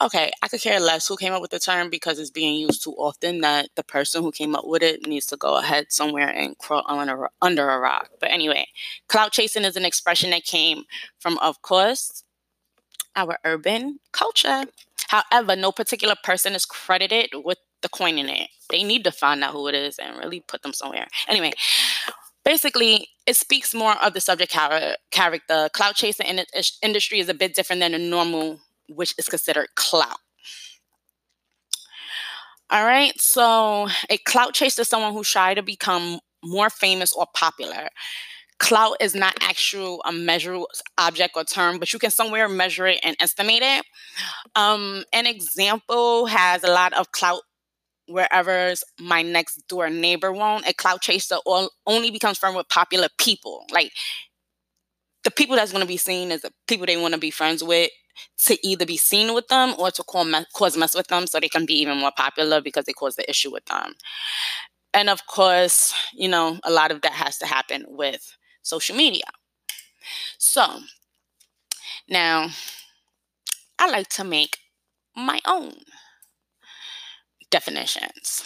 Okay, 0.00 0.32
I 0.42 0.48
could 0.48 0.62
care 0.62 0.80
less 0.80 1.06
who 1.06 1.16
came 1.18 1.34
up 1.34 1.42
with 1.42 1.50
the 1.50 1.58
term 1.58 1.90
because 1.90 2.18
it's 2.18 2.30
being 2.30 2.58
used 2.58 2.82
too 2.82 2.92
often 2.92 3.42
that 3.42 3.68
the 3.76 3.84
person 3.84 4.22
who 4.22 4.32
came 4.32 4.54
up 4.54 4.66
with 4.66 4.82
it 4.82 5.06
needs 5.06 5.26
to 5.26 5.36
go 5.36 5.58
ahead 5.58 5.92
somewhere 5.92 6.30
and 6.30 6.56
crawl 6.56 6.84
under, 6.88 7.28
under 7.42 7.68
a 7.68 7.78
rock. 7.78 8.08
But 8.18 8.30
anyway, 8.30 8.66
clout 9.08 9.32
chasing 9.32 9.64
is 9.64 9.76
an 9.76 9.84
expression 9.84 10.30
that 10.30 10.44
came 10.44 10.84
from, 11.18 11.36
of 11.38 11.60
course, 11.60 12.24
our 13.14 13.36
urban 13.44 13.98
culture. 14.10 14.64
However, 15.08 15.54
no 15.54 15.70
particular 15.70 16.14
person 16.24 16.54
is 16.54 16.64
credited 16.64 17.28
with 17.44 17.58
the 17.82 17.90
coin 17.90 18.16
in 18.16 18.30
it. 18.30 18.48
They 18.70 18.82
need 18.84 19.04
to 19.04 19.12
find 19.12 19.44
out 19.44 19.52
who 19.52 19.68
it 19.68 19.74
is 19.74 19.98
and 19.98 20.16
really 20.16 20.40
put 20.40 20.62
them 20.62 20.72
somewhere. 20.72 21.06
Anyway, 21.28 21.52
basically, 22.44 23.08
it 23.26 23.36
speaks 23.36 23.74
more 23.74 23.94
of 24.02 24.14
the 24.14 24.20
subject 24.20 24.52
character. 25.10 25.68
Clout 25.72 25.94
chasing 25.94 26.26
in 26.26 26.44
industry 26.82 27.20
is 27.20 27.28
a 27.28 27.34
bit 27.34 27.54
different 27.54 27.80
than 27.80 27.94
a 27.94 27.98
normal, 27.98 28.60
which 28.88 29.14
is 29.18 29.28
considered 29.28 29.68
clout. 29.74 30.18
All 32.70 32.84
right, 32.84 33.18
so 33.20 33.88
a 34.10 34.18
clout 34.18 34.54
chaser 34.54 34.82
is 34.82 34.88
someone 34.88 35.12
who's 35.12 35.30
trying 35.30 35.56
to 35.56 35.62
become 35.62 36.20
more 36.42 36.70
famous 36.70 37.12
or 37.12 37.26
popular. 37.34 37.88
Clout 38.58 38.96
is 39.00 39.14
not 39.14 39.34
actual 39.40 40.02
a 40.06 40.12
measurable 40.12 40.68
object 40.96 41.34
or 41.36 41.44
term, 41.44 41.78
but 41.78 41.92
you 41.92 41.98
can 41.98 42.10
somewhere 42.10 42.48
measure 42.48 42.86
it 42.86 43.00
and 43.02 43.16
estimate 43.20 43.62
it. 43.62 43.84
Um, 44.54 45.04
an 45.12 45.26
example 45.26 46.26
has 46.26 46.64
a 46.64 46.68
lot 46.72 46.92
of 46.94 47.12
clout 47.12 47.42
wherever's 48.06 48.84
my 48.98 49.22
next 49.22 49.66
door 49.68 49.90
neighbor 49.90 50.32
won't. 50.32 50.66
A 50.66 50.74
clout 50.74 51.00
chaser 51.02 51.36
only 51.86 52.10
becomes 52.10 52.38
friends 52.38 52.56
with 52.56 52.68
popular 52.68 53.08
people. 53.18 53.64
Like 53.72 53.92
the 55.24 55.30
people 55.30 55.56
that's 55.56 55.72
going 55.72 55.82
to 55.82 55.88
be 55.88 55.96
seen 55.96 56.30
as 56.30 56.42
the 56.42 56.52
people 56.66 56.86
they 56.86 56.96
want 56.96 57.14
to 57.14 57.20
be 57.20 57.30
friends 57.30 57.64
with 57.64 57.90
to 58.38 58.66
either 58.66 58.86
be 58.86 58.96
seen 58.96 59.34
with 59.34 59.48
them 59.48 59.74
or 59.78 59.90
to 59.90 60.24
me- 60.24 60.44
cause 60.54 60.76
mess 60.76 60.94
with 60.94 61.08
them 61.08 61.26
so 61.26 61.40
they 61.40 61.48
can 61.48 61.66
be 61.66 61.74
even 61.74 61.98
more 61.98 62.12
popular 62.16 62.60
because 62.60 62.84
they 62.84 62.92
cause 62.92 63.16
the 63.16 63.28
issue 63.28 63.50
with 63.50 63.64
them. 63.66 63.94
And 64.92 65.10
of 65.10 65.26
course, 65.26 65.92
you 66.12 66.28
know, 66.28 66.58
a 66.62 66.70
lot 66.70 66.92
of 66.92 67.00
that 67.02 67.12
has 67.12 67.38
to 67.38 67.46
happen 67.46 67.84
with 67.88 68.36
social 68.62 68.94
media. 68.94 69.24
So 70.38 70.80
now 72.08 72.50
I 73.78 73.90
like 73.90 74.08
to 74.10 74.24
make 74.24 74.58
my 75.16 75.40
own 75.46 75.74
definitions. 77.54 78.42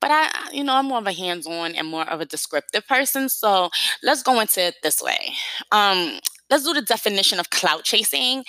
But 0.00 0.10
I, 0.10 0.30
you 0.50 0.64
know, 0.64 0.74
I'm 0.74 0.86
more 0.86 0.98
of 0.98 1.06
a 1.06 1.12
hands-on 1.12 1.74
and 1.74 1.86
more 1.86 2.08
of 2.08 2.22
a 2.22 2.24
descriptive 2.24 2.86
person. 2.86 3.28
So 3.28 3.68
let's 4.02 4.22
go 4.22 4.40
into 4.40 4.62
it 4.62 4.76
this 4.82 5.02
way. 5.02 5.34
Um, 5.70 6.18
let's 6.48 6.64
do 6.64 6.72
the 6.72 6.80
definition 6.80 7.38
of 7.38 7.50
clout 7.50 7.84
chasing 7.84 8.42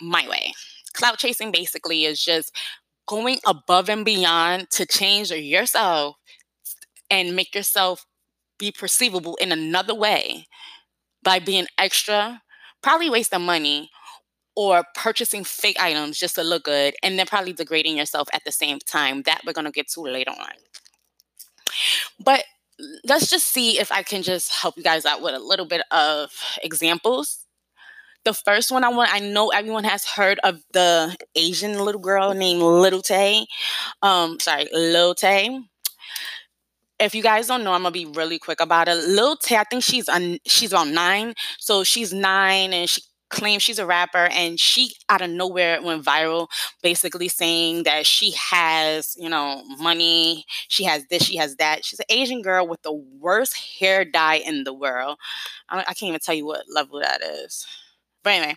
my 0.00 0.28
way. 0.28 0.52
Clout 0.94 1.18
chasing 1.18 1.50
basically 1.50 2.04
is 2.04 2.22
just 2.22 2.56
going 3.08 3.38
above 3.44 3.88
and 3.88 4.04
beyond 4.04 4.70
to 4.70 4.86
change 4.86 5.32
yourself 5.32 6.16
and 7.10 7.34
make 7.34 7.52
yourself 7.52 8.06
be 8.60 8.70
perceivable 8.70 9.36
in 9.40 9.50
another 9.50 9.94
way 9.94 10.46
by 11.24 11.40
being 11.40 11.66
extra, 11.78 12.42
probably 12.80 13.10
wasting 13.10 13.42
money, 13.42 13.90
or 14.60 14.84
purchasing 14.94 15.42
fake 15.42 15.80
items 15.80 16.18
just 16.18 16.34
to 16.34 16.42
look 16.42 16.64
good 16.64 16.94
and 17.02 17.18
then 17.18 17.24
probably 17.24 17.54
degrading 17.54 17.96
yourself 17.96 18.28
at 18.34 18.44
the 18.44 18.52
same 18.52 18.78
time. 18.78 19.22
That 19.22 19.40
we're 19.46 19.54
going 19.54 19.64
to 19.64 19.70
get 19.70 19.88
to 19.92 20.02
later 20.02 20.32
on. 20.32 20.52
But 22.22 22.44
let's 23.04 23.30
just 23.30 23.46
see 23.46 23.80
if 23.80 23.90
I 23.90 24.02
can 24.02 24.22
just 24.22 24.52
help 24.52 24.76
you 24.76 24.82
guys 24.82 25.06
out 25.06 25.22
with 25.22 25.34
a 25.34 25.38
little 25.38 25.64
bit 25.64 25.80
of 25.90 26.30
examples. 26.62 27.46
The 28.26 28.34
first 28.34 28.70
one 28.70 28.84
I 28.84 28.90
want, 28.90 29.14
I 29.14 29.20
know 29.20 29.48
everyone 29.48 29.84
has 29.84 30.04
heard 30.04 30.38
of 30.44 30.60
the 30.74 31.16
Asian 31.34 31.78
little 31.78 32.02
girl 32.02 32.34
named 32.34 32.60
Little 32.60 33.00
Tay. 33.00 33.46
Um, 34.02 34.38
sorry, 34.40 34.68
Lil 34.74 35.14
Tay. 35.14 35.58
If 36.98 37.14
you 37.14 37.22
guys 37.22 37.46
don't 37.46 37.64
know, 37.64 37.72
I'm 37.72 37.80
gonna 37.80 37.92
be 37.92 38.04
really 38.04 38.38
quick 38.38 38.60
about 38.60 38.88
it. 38.88 39.08
Lil 39.08 39.36
Tay, 39.36 39.56
I 39.56 39.64
think 39.64 39.82
she's 39.82 40.06
on, 40.06 40.36
she's 40.46 40.70
about 40.70 40.88
nine, 40.88 41.32
so 41.58 41.82
she's 41.82 42.12
nine, 42.12 42.74
and 42.74 42.90
she 42.90 43.00
claims 43.30 43.62
she's 43.62 43.78
a 43.78 43.86
rapper 43.86 44.28
and 44.32 44.60
she 44.60 44.94
out 45.08 45.22
of 45.22 45.30
nowhere 45.30 45.80
went 45.82 46.04
viral 46.04 46.48
basically 46.82 47.28
saying 47.28 47.84
that 47.84 48.06
she 48.06 48.32
has 48.32 49.16
you 49.18 49.28
know 49.28 49.62
money 49.78 50.44
she 50.68 50.84
has 50.84 51.06
this 51.06 51.22
she 51.24 51.36
has 51.36 51.56
that. 51.56 51.84
She's 51.84 52.00
an 52.00 52.06
asian 52.10 52.42
girl 52.42 52.66
with 52.68 52.82
the 52.82 52.92
worst 52.92 53.56
hair 53.56 54.04
dye 54.04 54.36
in 54.36 54.64
the 54.64 54.74
world. 54.74 55.18
I, 55.68 55.80
I 55.80 55.84
can't 55.94 56.04
even 56.10 56.20
tell 56.20 56.34
you 56.34 56.46
what 56.46 56.64
level 56.72 57.00
that 57.00 57.22
is. 57.22 57.66
But 58.22 58.30
anyway 58.34 58.56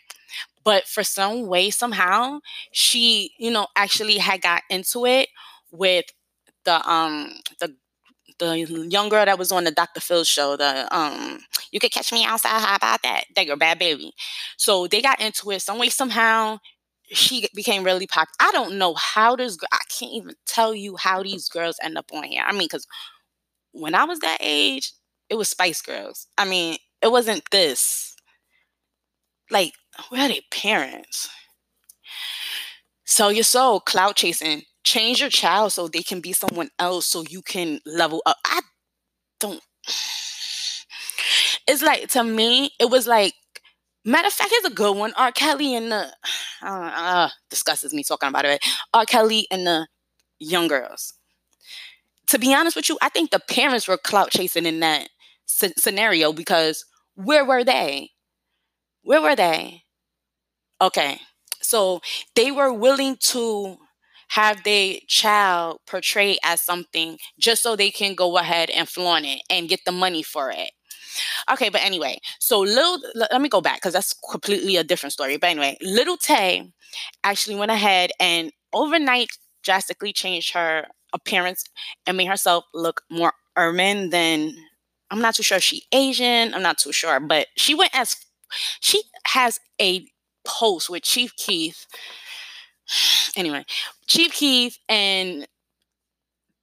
but 0.64 0.88
for 0.88 1.04
some 1.04 1.48
way 1.48 1.70
somehow 1.70 2.40
she 2.72 3.32
you 3.38 3.52
know 3.52 3.68
actually 3.76 4.18
had 4.18 4.42
got 4.42 4.62
into 4.70 5.06
it 5.06 5.30
with 5.72 6.06
the 6.66 6.88
um 6.90 7.32
the 7.60 7.76
the 8.40 8.58
young 8.90 9.10
girl 9.10 9.26
that 9.26 9.40
was 9.40 9.52
on 9.52 9.64
the 9.64 9.72
Dr. 9.72 10.00
Phil 10.00 10.24
show, 10.24 10.56
the 10.58 10.88
um, 10.96 11.40
you 11.72 11.80
could 11.80 11.92
catch 11.92 12.12
me 12.12 12.26
outside. 12.26 12.50
How 12.60 12.76
about 12.76 13.02
that? 13.04 13.26
That 13.36 13.46
girl, 13.46 13.58
Bhad 13.58 13.80
Bhabie. 13.80 14.12
So 14.58 14.88
they 14.88 15.02
got 15.02 15.22
into 15.22 15.52
it 15.52 15.62
some 15.62 15.80
way, 15.80 15.90
somehow. 15.90 16.60
She 17.12 17.48
became 17.54 17.84
really 17.84 18.08
popular. 18.08 18.34
I 18.40 18.52
don't 18.52 18.78
know 18.78 18.94
how 18.96 19.36
this. 19.36 19.58
I 19.72 19.80
can't 19.90 20.14
even 20.14 20.36
tell 20.46 20.74
you 20.74 20.96
how 20.98 21.22
these 21.22 21.50
girls 21.50 21.78
end 21.84 21.98
up 21.98 22.12
on 22.14 22.24
here. 22.24 22.44
I 22.46 22.52
mean, 22.54 22.68
because 22.72 22.88
when 23.72 23.94
I 23.96 24.06
was 24.06 24.20
that 24.20 24.38
age, 24.40 24.94
it 25.30 25.36
was 25.36 25.50
Spice 25.50 25.82
Girls. 25.82 26.28
I 26.38 26.46
mean, 26.46 26.78
it 27.02 27.12
wasn't 27.12 27.44
this. 27.52 28.16
Like, 29.52 29.74
where 30.10 30.24
are 30.24 30.28
their 30.30 30.42
parents? 30.50 31.30
Sell 33.06 33.32
your 33.32 33.44
soul, 33.44 33.80
clout 33.80 34.16
chasing 34.16 34.64
change 34.84 35.22
your 35.22 35.30
child 35.30 35.72
so 35.72 35.88
they 35.88 36.04
can 36.04 36.22
be 36.22 36.34
someone 36.34 36.70
else 36.80 37.06
so 37.08 37.24
you 37.30 37.42
can 37.42 37.80
level 37.86 38.22
up. 38.26 38.38
I 38.46 38.62
don't. 39.40 39.62
It's 41.68 41.82
like 41.82 42.10
to 42.10 42.24
me, 42.24 42.72
it 42.80 42.90
was 42.90 43.08
like 43.08 43.34
matter 44.06 44.28
of 44.28 44.34
fact, 44.34 44.52
it's 44.54 44.68
a 44.68 44.74
good 44.74 44.98
one. 44.98 45.14
R. 45.18 45.32
Kelly 45.32 45.76
and 45.76 45.92
the 45.92 46.08
uh, 46.64 46.68
uh, 46.68 47.30
disgustes 47.50 47.94
me 47.94 48.04
talking 48.04 48.30
about 48.30 48.46
it. 48.46 48.64
R. 48.94 49.06
Kelly 49.06 49.48
and 49.52 49.66
the 49.66 49.88
young 50.40 50.68
girls. 50.68 51.14
To 52.28 52.40
be 52.40 52.54
honest 52.54 52.76
with 52.76 52.90
you, 52.90 52.98
I 53.02 53.10
think 53.10 53.32
the 53.32 53.40
parents 53.40 53.88
were 53.88 53.98
clout 53.98 54.32
chasing 54.32 54.66
in 54.66 54.80
that 54.80 55.10
c- 55.46 55.74
scenario 55.78 56.34
because 56.34 56.86
where 57.16 57.46
were 57.46 57.64
they? 57.64 58.12
Where 59.04 59.22
were 59.22 59.36
they? 59.36 59.84
Okay, 60.82 61.20
so 61.62 62.02
they 62.36 62.52
were 62.52 62.72
willing 62.74 63.18
to 63.28 63.78
have 64.30 64.64
their 64.64 64.96
child 65.08 65.80
portrayed 65.88 66.38
as 66.44 66.62
something 66.62 67.18
just 67.40 67.64
so 67.64 67.76
they 67.76 67.92
can 67.92 68.16
go 68.16 68.38
ahead 68.38 68.70
and 68.70 68.90
flaunt 68.90 69.26
it 69.26 69.42
and 69.50 69.70
get 69.70 69.82
the 69.86 69.92
money 69.92 70.24
for 70.24 70.52
it. 70.52 70.72
Okay, 71.52 71.70
but 71.70 71.82
anyway, 71.84 72.20
so 72.40 72.60
little 72.60 72.98
let 73.16 73.42
me 73.42 73.50
go 73.50 73.62
back 73.62 73.78
because 73.78 73.94
that's 73.94 74.16
completely 74.32 74.78
a 74.78 74.84
different 74.84 75.14
story. 75.14 75.38
But 75.38 75.52
anyway, 75.52 75.78
little 75.82 76.18
Tay 76.18 76.72
actually 77.24 77.56
went 77.56 77.72
ahead 77.72 78.12
and 78.20 78.52
overnight 78.74 79.30
drastically 79.64 80.14
changed 80.14 80.54
her 80.54 80.88
appearance 81.14 81.64
and 82.08 82.18
made 82.18 82.28
herself 82.28 82.66
look 82.74 83.02
more 83.10 83.34
urban 83.56 84.10
than 84.10 84.56
I'm 85.12 85.22
not 85.22 85.36
too 85.36 85.44
sure 85.44 85.60
she 85.60 85.84
Asian. 85.92 86.54
I'm 86.54 86.64
not 86.64 86.80
too 86.80 86.92
sure, 86.92 87.20
but 87.20 87.48
she 87.56 87.76
went 87.76 87.92
as 87.94 88.16
she 88.82 89.04
has 89.28 89.60
a 89.80 90.06
post 90.46 90.90
with 90.90 91.04
Chief 91.04 91.36
Keef 91.36 91.86
anyway, 93.36 93.66
Chief 94.08 94.32
Keef 94.34 94.78
and 94.90 95.48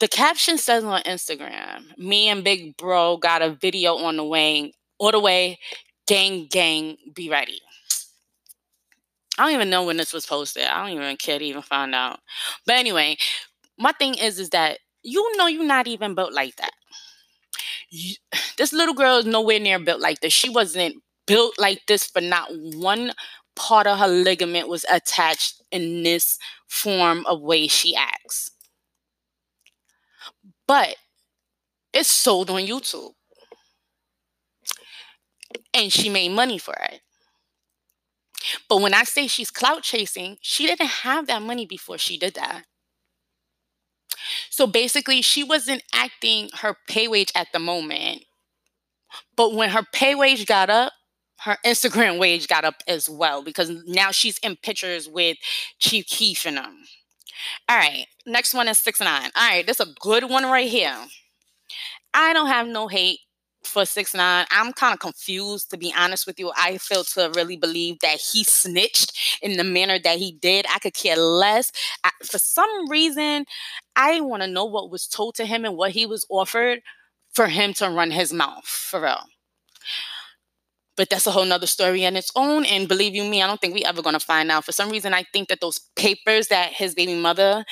the 0.00 0.08
caption 0.08 0.56
says 0.58 0.82
on 0.82 1.02
Instagram, 1.02 1.96
me 1.98 2.28
and 2.28 2.42
Big 2.42 2.76
Bro 2.76 3.18
got 3.18 3.42
a 3.42 3.50
video 3.50 3.96
on 3.96 4.16
the 4.16 4.24
way, 4.24 4.72
all 4.98 5.12
the 5.12 5.20
way, 5.20 5.58
gang, 6.06 6.46
gang, 6.50 6.96
be 7.14 7.28
ready. 7.28 7.60
I 9.38 9.44
don't 9.44 9.54
even 9.54 9.70
know 9.70 9.84
when 9.84 9.96
this 9.96 10.12
was 10.12 10.26
posted. 10.26 10.64
I 10.64 10.86
don't 10.86 10.96
even 10.96 11.16
care 11.16 11.38
to 11.38 11.44
even 11.44 11.62
find 11.62 11.94
out. 11.94 12.20
But 12.66 12.76
anyway, 12.76 13.16
my 13.78 13.92
thing 13.92 14.14
is, 14.14 14.38
is 14.38 14.50
that 14.50 14.78
you 15.02 15.36
know 15.36 15.46
you're 15.46 15.64
not 15.64 15.86
even 15.86 16.14
built 16.14 16.32
like 16.32 16.56
that. 16.56 16.72
You, 17.90 18.14
this 18.58 18.72
little 18.72 18.94
girl 18.94 19.18
is 19.18 19.26
nowhere 19.26 19.60
near 19.60 19.78
built 19.78 20.00
like 20.00 20.20
this. 20.20 20.32
She 20.32 20.48
wasn't 20.48 20.96
built 21.26 21.58
like 21.58 21.80
this 21.86 22.06
for 22.06 22.20
not 22.20 22.48
one 22.74 23.12
part 23.60 23.86
of 23.86 23.98
her 23.98 24.08
ligament 24.08 24.68
was 24.68 24.86
attached 24.90 25.60
in 25.70 26.02
this 26.02 26.38
form 26.66 27.26
of 27.26 27.42
way 27.42 27.68
she 27.68 27.94
acts. 27.94 28.52
But 30.66 30.96
it's 31.92 32.08
sold 32.08 32.50
on 32.50 32.62
YouTube. 32.62 33.14
and 35.74 35.92
she 35.92 36.08
made 36.08 36.30
money 36.30 36.58
for 36.58 36.74
it. 36.74 37.00
But 38.68 38.78
when 38.78 38.94
I 38.94 39.04
say 39.04 39.26
she's 39.26 39.50
clout 39.50 39.82
chasing, 39.82 40.38
she 40.40 40.66
didn't 40.66 40.86
have 41.02 41.26
that 41.26 41.42
money 41.42 41.66
before 41.66 41.98
she 41.98 42.16
did 42.18 42.34
that. 42.34 42.64
So 44.50 44.66
basically, 44.66 45.22
she 45.22 45.42
wasn't 45.42 45.82
acting 45.94 46.50
her 46.60 46.76
pay 46.88 47.08
wage 47.08 47.32
at 47.34 47.48
the 47.52 47.58
moment. 47.58 48.24
But 49.36 49.54
when 49.54 49.70
her 49.70 49.82
pay 49.92 50.14
wage 50.14 50.46
got 50.46 50.70
up, 50.70 50.92
her 51.44 51.56
Instagram 51.64 52.18
wage 52.18 52.48
got 52.48 52.64
up 52.64 52.82
as 52.86 53.08
well 53.08 53.42
because 53.42 53.70
now 53.86 54.10
she's 54.10 54.38
in 54.38 54.56
pictures 54.56 55.08
with 55.08 55.38
Chief 55.78 56.06
Keef 56.06 56.46
and 56.46 56.58
them. 56.58 56.84
All 57.68 57.76
right, 57.76 58.06
next 58.26 58.54
one 58.54 58.68
is 58.68 58.78
six 58.78 59.00
nine. 59.00 59.30
All 59.34 59.48
right, 59.48 59.66
this 59.66 59.80
is 59.80 59.88
a 59.88 59.94
good 60.00 60.24
one 60.28 60.44
right 60.44 60.68
here. 60.68 60.94
I 62.12 62.32
don't 62.32 62.48
have 62.48 62.66
no 62.66 62.88
hate 62.88 63.20
for 63.64 63.84
six 63.84 64.14
nine. 64.14 64.46
I'm 64.50 64.72
kind 64.72 64.92
of 64.92 65.00
confused 65.00 65.70
to 65.70 65.76
be 65.76 65.94
honest 65.96 66.26
with 66.26 66.38
you. 66.38 66.52
I 66.56 66.78
feel 66.78 67.04
to 67.04 67.30
really 67.34 67.56
believe 67.56 68.00
that 68.00 68.20
he 68.20 68.44
snitched 68.44 69.38
in 69.42 69.56
the 69.56 69.64
manner 69.64 69.98
that 69.98 70.18
he 70.18 70.32
did. 70.32 70.66
I 70.70 70.78
could 70.78 70.94
care 70.94 71.16
less. 71.16 71.70
I, 72.04 72.10
for 72.24 72.38
some 72.38 72.88
reason, 72.90 73.46
I 73.96 74.20
want 74.20 74.42
to 74.42 74.48
know 74.48 74.64
what 74.64 74.90
was 74.90 75.06
told 75.06 75.34
to 75.36 75.46
him 75.46 75.64
and 75.64 75.76
what 75.76 75.92
he 75.92 76.06
was 76.06 76.26
offered 76.28 76.80
for 77.32 77.46
him 77.46 77.72
to 77.74 77.88
run 77.88 78.10
his 78.10 78.32
mouth 78.32 78.66
for 78.66 79.00
real. 79.02 79.24
But 81.00 81.08
that's 81.08 81.26
a 81.26 81.30
whole 81.30 81.46
nother 81.46 81.66
story 81.66 82.04
in 82.04 82.14
its 82.16 82.30
own. 82.36 82.66
And 82.66 82.86
believe 82.86 83.14
you 83.14 83.24
me, 83.24 83.42
I 83.42 83.46
don't 83.46 83.58
think 83.60 83.74
we 83.74 83.84
ever 83.84 84.02
gonna 84.02 84.20
find 84.20 84.50
out. 84.50 84.66
For 84.66 84.72
some 84.72 84.90
reason, 84.90 85.14
I 85.14 85.24
think 85.32 85.48
that 85.48 85.62
those 85.62 85.78
papers 85.96 86.48
that 86.48 86.74
his 86.74 86.94
baby 86.94 87.14
mother 87.14 87.64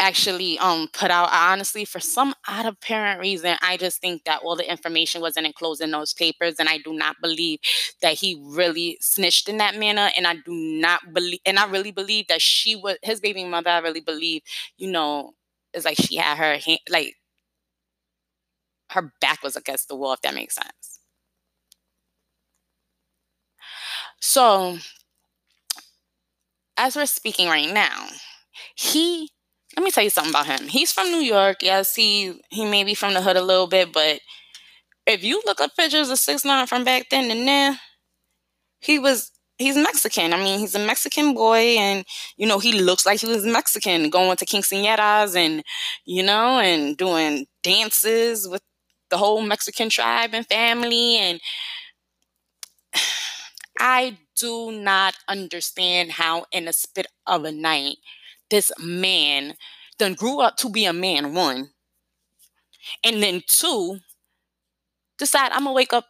actually 0.00 0.58
um 0.58 0.88
put 0.92 1.10
out 1.10 1.28
honestly 1.32 1.84
for 1.84 2.00
some 2.00 2.34
odd 2.48 2.64
apparent 2.66 3.20
reason 3.20 3.56
i 3.62 3.76
just 3.76 4.00
think 4.00 4.24
that 4.24 4.40
all 4.42 4.56
the 4.56 4.70
information 4.70 5.20
wasn't 5.20 5.46
enclosed 5.46 5.82
in 5.82 5.90
those 5.90 6.14
papers 6.14 6.56
and 6.58 6.68
i 6.70 6.78
do 6.78 6.92
not 6.94 7.16
believe 7.22 7.58
that 8.00 8.14
he 8.14 8.40
really 8.48 8.96
snitched 9.00 9.48
in 9.48 9.58
that 9.58 9.76
manner 9.76 10.08
and 10.16 10.26
i 10.26 10.34
do 10.34 10.52
not 10.54 11.00
believe 11.12 11.40
and 11.44 11.58
i 11.58 11.66
really 11.70 11.92
believe 11.92 12.26
that 12.28 12.40
she 12.40 12.74
was 12.76 12.96
his 13.02 13.20
baby 13.20 13.44
mother 13.44 13.70
i 13.70 13.78
really 13.78 14.00
believe 14.00 14.42
you 14.78 14.90
know 14.90 15.32
it's 15.74 15.84
like 15.84 15.98
she 15.98 16.16
had 16.16 16.38
her 16.38 16.56
hand 16.58 16.80
like 16.88 17.14
her 18.90 19.12
back 19.20 19.42
was 19.42 19.56
against 19.56 19.88
the 19.88 19.96
wall 19.96 20.12
if 20.12 20.20
that 20.22 20.34
makes 20.34 20.54
sense 20.54 20.89
so 24.20 24.78
as 26.76 26.96
we're 26.96 27.06
speaking 27.06 27.48
right 27.48 27.72
now 27.72 28.08
he 28.76 29.30
let 29.76 29.84
me 29.84 29.90
tell 29.90 30.04
you 30.04 30.10
something 30.10 30.32
about 30.32 30.46
him. 30.46 30.68
He's 30.68 30.92
from 30.92 31.10
New 31.10 31.20
York. 31.20 31.58
Yes, 31.62 31.96
he 31.96 32.40
he 32.50 32.64
may 32.66 32.84
be 32.84 32.94
from 32.94 33.14
the 33.14 33.22
hood 33.22 33.36
a 33.36 33.42
little 33.42 33.66
bit, 33.68 33.92
but 33.92 34.20
if 35.06 35.24
you 35.24 35.42
look 35.46 35.60
up 35.60 35.76
pictures 35.76 36.10
of 36.10 36.18
six 36.18 36.44
nine 36.44 36.66
from 36.66 36.84
back 36.84 37.10
then 37.10 37.30
and 37.30 37.48
then, 37.48 37.78
he 38.80 38.98
was 38.98 39.30
he's 39.58 39.76
Mexican. 39.76 40.32
I 40.32 40.38
mean, 40.38 40.58
he's 40.58 40.74
a 40.74 40.78
Mexican 40.78 41.34
boy, 41.34 41.76
and 41.78 42.04
you 42.36 42.46
know 42.46 42.58
he 42.58 42.72
looks 42.80 43.06
like 43.06 43.20
he 43.20 43.26
was 43.26 43.44
Mexican, 43.44 44.10
going 44.10 44.36
to 44.36 44.46
quinceañeras 44.46 45.36
and 45.36 45.62
you 46.04 46.22
know 46.22 46.58
and 46.58 46.96
doing 46.96 47.46
dances 47.62 48.48
with 48.48 48.62
the 49.10 49.18
whole 49.18 49.42
Mexican 49.42 49.88
tribe 49.88 50.30
and 50.34 50.46
family. 50.46 51.16
And 51.16 51.40
I 53.80 54.18
do 54.36 54.70
not 54.70 55.16
understand 55.26 56.12
how 56.12 56.46
in 56.52 56.68
a 56.68 56.72
spit 56.72 57.06
of 57.26 57.44
a 57.44 57.52
night 57.52 57.96
this 58.50 58.70
man 58.78 59.56
then 59.98 60.14
grew 60.14 60.40
up 60.40 60.56
to 60.58 60.70
be 60.70 60.84
a 60.86 60.92
man, 60.92 61.34
one. 61.34 61.70
And 63.04 63.22
then 63.22 63.42
two, 63.46 64.00
decide 65.18 65.52
I'm 65.52 65.64
gonna 65.64 65.72
wake 65.72 65.92
up 65.92 66.06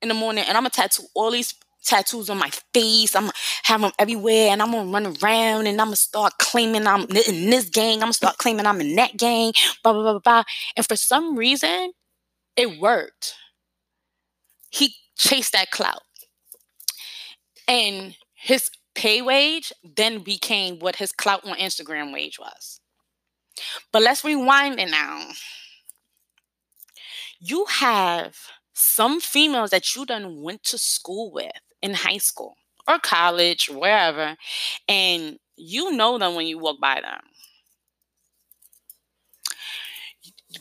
in 0.00 0.08
the 0.08 0.14
morning 0.14 0.44
and 0.46 0.56
I'm 0.56 0.62
gonna 0.62 0.70
tattoo 0.70 1.04
all 1.14 1.30
these 1.30 1.54
tattoos 1.84 2.30
on 2.30 2.38
my 2.38 2.50
face. 2.72 3.14
I'm 3.14 3.24
gonna 3.24 3.32
have 3.64 3.80
them 3.80 3.92
everywhere 3.98 4.50
and 4.50 4.62
I'm 4.62 4.70
gonna 4.72 4.90
run 4.90 5.06
around 5.22 5.66
and 5.66 5.80
I'm 5.80 5.88
gonna 5.88 5.96
start 5.96 6.34
claiming 6.38 6.86
I'm 6.86 7.02
in 7.02 7.50
this 7.50 7.68
gang. 7.68 7.94
I'm 7.94 8.00
gonna 8.00 8.12
start 8.14 8.38
claiming 8.38 8.66
I'm 8.66 8.80
in 8.80 8.94
that 8.96 9.16
gang, 9.16 9.52
blah, 9.82 9.92
blah, 9.92 10.02
blah, 10.02 10.18
blah. 10.18 10.42
And 10.76 10.86
for 10.86 10.96
some 10.96 11.36
reason, 11.36 11.92
it 12.56 12.80
worked. 12.80 13.34
He 14.70 14.94
chased 15.16 15.52
that 15.52 15.70
clout. 15.70 16.02
And 17.68 18.16
his 18.34 18.70
pay 18.94 19.22
wage 19.22 19.72
then 19.82 20.20
became 20.20 20.78
what 20.78 20.96
his 20.96 21.12
clout 21.12 21.46
on 21.46 21.56
Instagram 21.56 22.12
wage 22.12 22.38
was. 22.38 22.80
But 23.92 24.02
let's 24.02 24.24
rewind 24.24 24.80
it 24.80 24.90
now. 24.90 25.28
You 27.40 27.66
have 27.66 28.36
some 28.72 29.20
females 29.20 29.70
that 29.70 29.94
you 29.94 30.06
done 30.06 30.42
went 30.42 30.62
to 30.64 30.78
school 30.78 31.32
with 31.32 31.52
in 31.82 31.94
high 31.94 32.18
school 32.18 32.56
or 32.88 32.98
college, 32.98 33.68
wherever, 33.68 34.36
and 34.88 35.38
you 35.56 35.92
know 35.92 36.18
them 36.18 36.34
when 36.34 36.46
you 36.46 36.58
walk 36.58 36.80
by 36.80 37.00
them. 37.00 37.20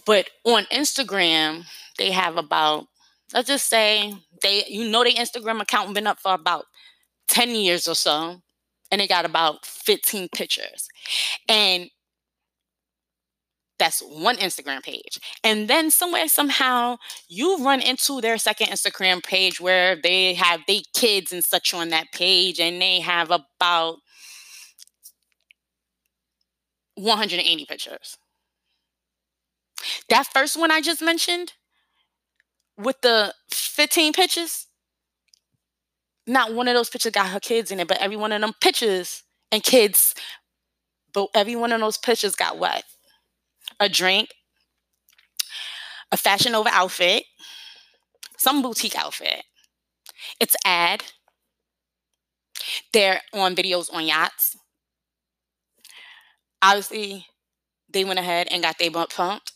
But 0.06 0.30
on 0.44 0.64
Instagram, 0.66 1.66
they 1.98 2.12
have 2.12 2.38
about, 2.38 2.88
let's 3.34 3.48
just 3.48 3.68
say 3.70 4.14
they 4.42 4.66
you 4.68 4.90
know 4.90 5.04
their 5.04 5.14
Instagram 5.14 5.62
account 5.62 5.94
been 5.94 6.08
up 6.08 6.20
for 6.20 6.34
about 6.34 6.66
10 7.32 7.50
years 7.56 7.88
or 7.88 7.96
so, 7.96 8.42
and 8.92 9.02
they 9.02 9.08
got 9.08 9.26
about 9.26 9.66
15 9.66 10.30
pictures. 10.30 10.88
And 11.48 11.90
that's 13.80 14.02
one 14.02 14.36
Instagram 14.36 14.84
page. 14.84 15.20
And 15.44 15.68
then 15.68 15.90
somewhere, 15.90 16.28
somehow, 16.28 16.98
you 17.28 17.66
run 17.66 17.82
into 17.82 18.22
their 18.22 18.38
second 18.38 18.68
Instagram 18.68 19.24
page 19.24 19.60
where 19.60 19.96
they 19.96 20.36
have 20.36 20.62
their 20.68 20.82
kids 20.94 21.34
and 21.34 21.44
such 21.44 21.74
on 21.74 21.90
that 21.90 22.12
page, 22.14 22.60
and 22.60 22.80
they 22.80 23.00
have 23.00 23.32
about 23.32 23.98
180 26.96 27.66
pictures. 27.66 28.18
That 30.10 30.28
first 30.28 30.60
one 30.60 30.70
I 30.70 30.82
just 30.82 31.02
mentioned 31.02 31.54
with 32.78 33.02
the 33.02 33.34
15 33.52 34.14
pictures, 34.14 34.68
not 36.28 36.54
one 36.54 36.68
of 36.68 36.76
those 36.76 36.90
pictures 36.90 37.12
got 37.12 37.30
her 37.30 37.40
kids 37.40 37.72
in 37.72 37.80
it, 37.80 37.88
but 37.88 38.02
every 38.02 38.18
one 38.18 38.32
of 38.32 38.42
them 38.42 38.54
pictures 38.62 39.24
and 39.52 39.64
kids, 39.64 40.16
but 41.14 41.28
every 41.34 41.56
one 41.56 41.72
of 41.72 41.80
those 41.80 41.98
pictures 41.98 42.36
got 42.36 42.58
what? 42.58 42.84
A 43.80 43.90
drink, 43.90 44.30
a 46.12 46.18
fashion 46.18 46.56
over 46.56 46.70
outfit, 46.70 47.24
some 48.38 48.62
boutique 48.62 48.98
outfit. 48.98 49.44
It's 50.40 50.56
ad. 50.66 51.04
They're 52.94 53.22
on 53.34 53.56
videos 53.56 53.94
on 53.94 54.06
yachts. 54.06 54.56
Obviously, 56.62 57.26
they 57.90 58.06
went 58.06 58.20
ahead 58.20 58.48
and 58.52 58.62
got 58.62 58.78
their 58.78 58.92
butt 58.92 59.14
pumped. 59.14 59.52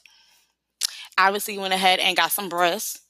Obviously, 1.17 1.57
went 1.57 1.73
ahead 1.73 1.99
and 1.99 2.17
got 2.17 2.31
some 2.31 2.49
breasts. 2.49 3.04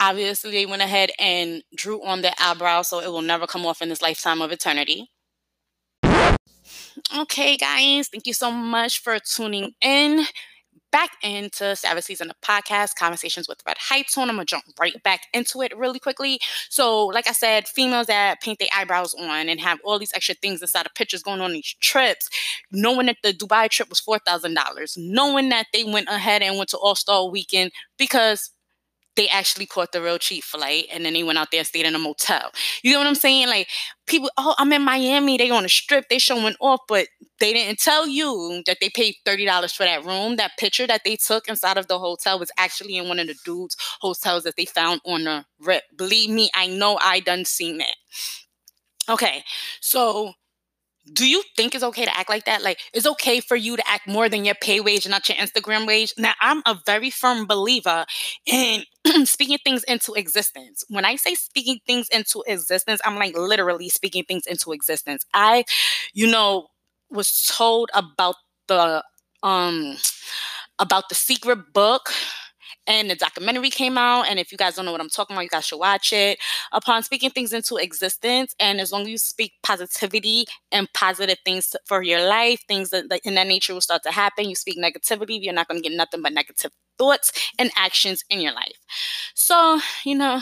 Obviously, 0.00 0.50
they 0.50 0.66
went 0.66 0.82
ahead 0.82 1.10
and 1.18 1.62
drew 1.74 2.04
on 2.04 2.22
their 2.22 2.34
eyebrow 2.40 2.82
so 2.82 3.00
it 3.00 3.08
will 3.08 3.22
never 3.22 3.46
come 3.46 3.66
off 3.66 3.82
in 3.82 3.88
this 3.88 4.02
lifetime 4.02 4.42
of 4.42 4.52
eternity. 4.52 5.10
Okay, 7.16 7.56
guys, 7.56 8.08
thank 8.08 8.26
you 8.26 8.32
so 8.32 8.50
much 8.50 9.02
for 9.02 9.18
tuning 9.18 9.72
in. 9.80 10.26
Back 10.92 11.10
into 11.24 11.74
Savage 11.74 12.04
Season 12.04 12.30
of 12.30 12.40
Podcast, 12.40 12.94
Conversations 12.96 13.48
with 13.48 13.58
Red 13.66 13.76
High 13.80 14.02
Tone. 14.02 14.30
I'm 14.30 14.36
gonna 14.36 14.44
jump 14.44 14.62
right 14.78 15.02
back 15.02 15.22
into 15.34 15.60
it 15.60 15.76
really 15.76 15.98
quickly. 15.98 16.38
So, 16.70 17.06
like 17.06 17.28
I 17.28 17.32
said, 17.32 17.66
females 17.66 18.06
that 18.06 18.40
paint 18.40 18.60
their 18.60 18.68
eyebrows 18.72 19.12
on 19.14 19.48
and 19.48 19.60
have 19.60 19.80
all 19.82 19.98
these 19.98 20.12
extra 20.14 20.36
things 20.36 20.62
inside 20.62 20.86
of 20.86 20.94
pictures 20.94 21.24
going 21.24 21.40
on 21.40 21.52
these 21.52 21.74
trips, 21.80 22.28
knowing 22.70 23.06
that 23.06 23.16
the 23.24 23.32
Dubai 23.32 23.68
trip 23.68 23.88
was 23.90 24.00
$4,000, 24.00 24.96
knowing 24.96 25.48
that 25.48 25.66
they 25.72 25.82
went 25.82 26.08
ahead 26.08 26.42
and 26.42 26.56
went 26.58 26.70
to 26.70 26.78
All 26.78 26.94
Star 26.94 27.28
Weekend 27.28 27.72
because 27.98 28.53
they 29.16 29.28
actually 29.28 29.66
caught 29.66 29.92
the 29.92 30.02
real 30.02 30.18
cheap 30.18 30.44
flight 30.44 30.86
and 30.92 31.04
then 31.04 31.12
they 31.12 31.22
went 31.22 31.38
out 31.38 31.50
there 31.50 31.60
and 31.60 31.66
stayed 31.66 31.86
in 31.86 31.94
a 31.94 31.98
motel. 31.98 32.50
You 32.82 32.92
know 32.92 32.98
what 32.98 33.06
I'm 33.06 33.14
saying? 33.14 33.48
Like 33.48 33.68
people, 34.06 34.30
oh, 34.36 34.54
I'm 34.58 34.72
in 34.72 34.82
Miami, 34.82 35.36
they 35.36 35.50
on 35.50 35.64
a 35.64 35.68
strip, 35.68 36.08
they 36.08 36.18
showing 36.18 36.54
off, 36.60 36.80
but 36.88 37.08
they 37.40 37.52
didn't 37.52 37.78
tell 37.78 38.06
you 38.06 38.62
that 38.66 38.78
they 38.80 38.90
paid 38.90 39.16
$30 39.24 39.74
for 39.74 39.84
that 39.84 40.04
room. 40.04 40.36
That 40.36 40.52
picture 40.58 40.86
that 40.86 41.02
they 41.04 41.16
took 41.16 41.48
inside 41.48 41.78
of 41.78 41.88
the 41.88 41.98
hotel 41.98 42.38
was 42.38 42.50
actually 42.58 42.96
in 42.96 43.08
one 43.08 43.18
of 43.18 43.26
the 43.26 43.36
dudes' 43.44 43.76
hotels 44.00 44.44
that 44.44 44.56
they 44.56 44.64
found 44.64 45.00
on 45.04 45.24
the 45.24 45.44
rip. 45.60 45.84
Believe 45.96 46.30
me, 46.30 46.50
I 46.54 46.66
know 46.66 46.98
I 47.02 47.20
done 47.20 47.44
seen 47.44 47.78
that. 47.78 47.96
Okay, 49.08 49.44
so 49.80 50.32
do 51.12 51.28
you 51.28 51.42
think 51.56 51.74
it's 51.74 51.84
okay 51.84 52.04
to 52.06 52.16
act 52.18 52.30
like 52.30 52.44
that? 52.46 52.62
Like, 52.62 52.78
it's 52.94 53.06
okay 53.06 53.40
for 53.40 53.56
you 53.56 53.76
to 53.76 53.88
act 53.88 54.06
more 54.08 54.28
than 54.28 54.44
your 54.44 54.54
pay 54.54 54.80
wage, 54.80 55.06
not 55.08 55.28
your 55.28 55.36
Instagram 55.36 55.86
wage. 55.86 56.14
Now, 56.16 56.32
I'm 56.40 56.62
a 56.66 56.78
very 56.86 57.10
firm 57.10 57.46
believer 57.46 58.06
in 58.46 58.84
speaking 59.24 59.58
things 59.64 59.84
into 59.84 60.14
existence. 60.14 60.84
When 60.88 61.04
I 61.04 61.16
say 61.16 61.34
speaking 61.34 61.80
things 61.86 62.08
into 62.08 62.42
existence, 62.46 63.00
I'm 63.04 63.16
like 63.16 63.36
literally 63.36 63.88
speaking 63.90 64.24
things 64.24 64.46
into 64.46 64.72
existence. 64.72 65.26
I, 65.34 65.64
you 66.14 66.26
know, 66.30 66.68
was 67.10 67.46
told 67.46 67.90
about 67.94 68.36
the 68.68 69.04
um 69.42 69.96
about 70.78 71.08
the 71.08 71.14
secret 71.14 71.72
book 71.72 72.10
and 72.86 73.10
the 73.10 73.14
documentary 73.14 73.70
came 73.70 73.96
out. 73.96 74.28
And 74.28 74.38
if 74.38 74.52
you 74.52 74.58
guys 74.58 74.76
don't 74.76 74.84
know 74.84 74.92
what 74.92 75.00
I'm 75.00 75.08
talking 75.08 75.34
about, 75.34 75.42
you 75.42 75.48
guys 75.48 75.66
should 75.66 75.78
watch 75.78 76.12
it. 76.12 76.38
Upon 76.72 77.02
speaking 77.02 77.30
things 77.30 77.52
into 77.52 77.76
existence, 77.76 78.54
and 78.58 78.80
as 78.80 78.92
long 78.92 79.02
as 79.02 79.08
you 79.08 79.18
speak 79.18 79.52
positivity 79.62 80.46
and 80.72 80.92
positive 80.92 81.38
things 81.44 81.74
for 81.86 82.02
your 82.02 82.26
life, 82.26 82.60
things 82.68 82.90
that, 82.90 83.08
that 83.08 83.20
in 83.24 83.34
that 83.34 83.46
nature 83.46 83.74
will 83.74 83.80
start 83.80 84.02
to 84.04 84.10
happen. 84.10 84.48
You 84.48 84.54
speak 84.54 84.78
negativity, 84.78 85.42
you're 85.42 85.54
not 85.54 85.68
going 85.68 85.82
to 85.82 85.88
get 85.88 85.96
nothing 85.96 86.22
but 86.22 86.32
negative 86.32 86.72
thoughts 86.98 87.32
and 87.58 87.70
actions 87.76 88.24
in 88.30 88.40
your 88.40 88.52
life. 88.52 88.78
So, 89.34 89.80
you 90.04 90.14
know, 90.16 90.40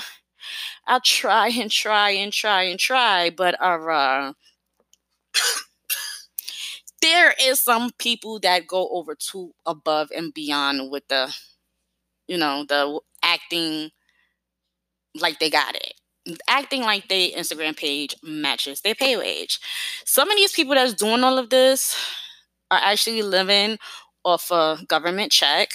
I'll 0.87 1.01
try 1.01 1.49
and 1.49 1.71
try 1.71 2.11
and 2.11 2.33
try 2.33 2.65
and 2.65 2.79
try, 2.79 3.31
but 3.31 3.61
uh, 3.61 4.33
there 7.01 7.35
is 7.41 7.61
some 7.61 7.91
people 7.99 8.41
that 8.41 8.67
go 8.67 8.89
over 8.91 9.15
too 9.15 9.53
above 9.67 10.11
and 10.15 10.35
beyond 10.35 10.91
with 10.91 11.07
the 11.09 11.35
you 12.27 12.39
know, 12.39 12.65
the 12.69 13.01
acting 13.23 13.91
like 15.21 15.39
they 15.39 15.51
got 15.51 15.75
it. 15.75 15.95
Acting 16.49 16.83
like 16.83 17.09
their 17.09 17.31
Instagram 17.31 17.77
page 17.77 18.15
matches 18.23 18.81
their 18.81 18.95
pay 18.95 19.17
wage. 19.17 19.59
Some 20.05 20.31
of 20.31 20.37
these 20.37 20.53
people 20.53 20.75
that's 20.75 20.95
doing 20.95 21.25
all 21.25 21.39
of 21.39 21.51
this 21.51 21.97
are 22.71 22.81
actually 22.83 23.23
living 23.23 23.79
off 24.25 24.51
a 24.51 24.79
government 24.87 25.33
check. 25.33 25.71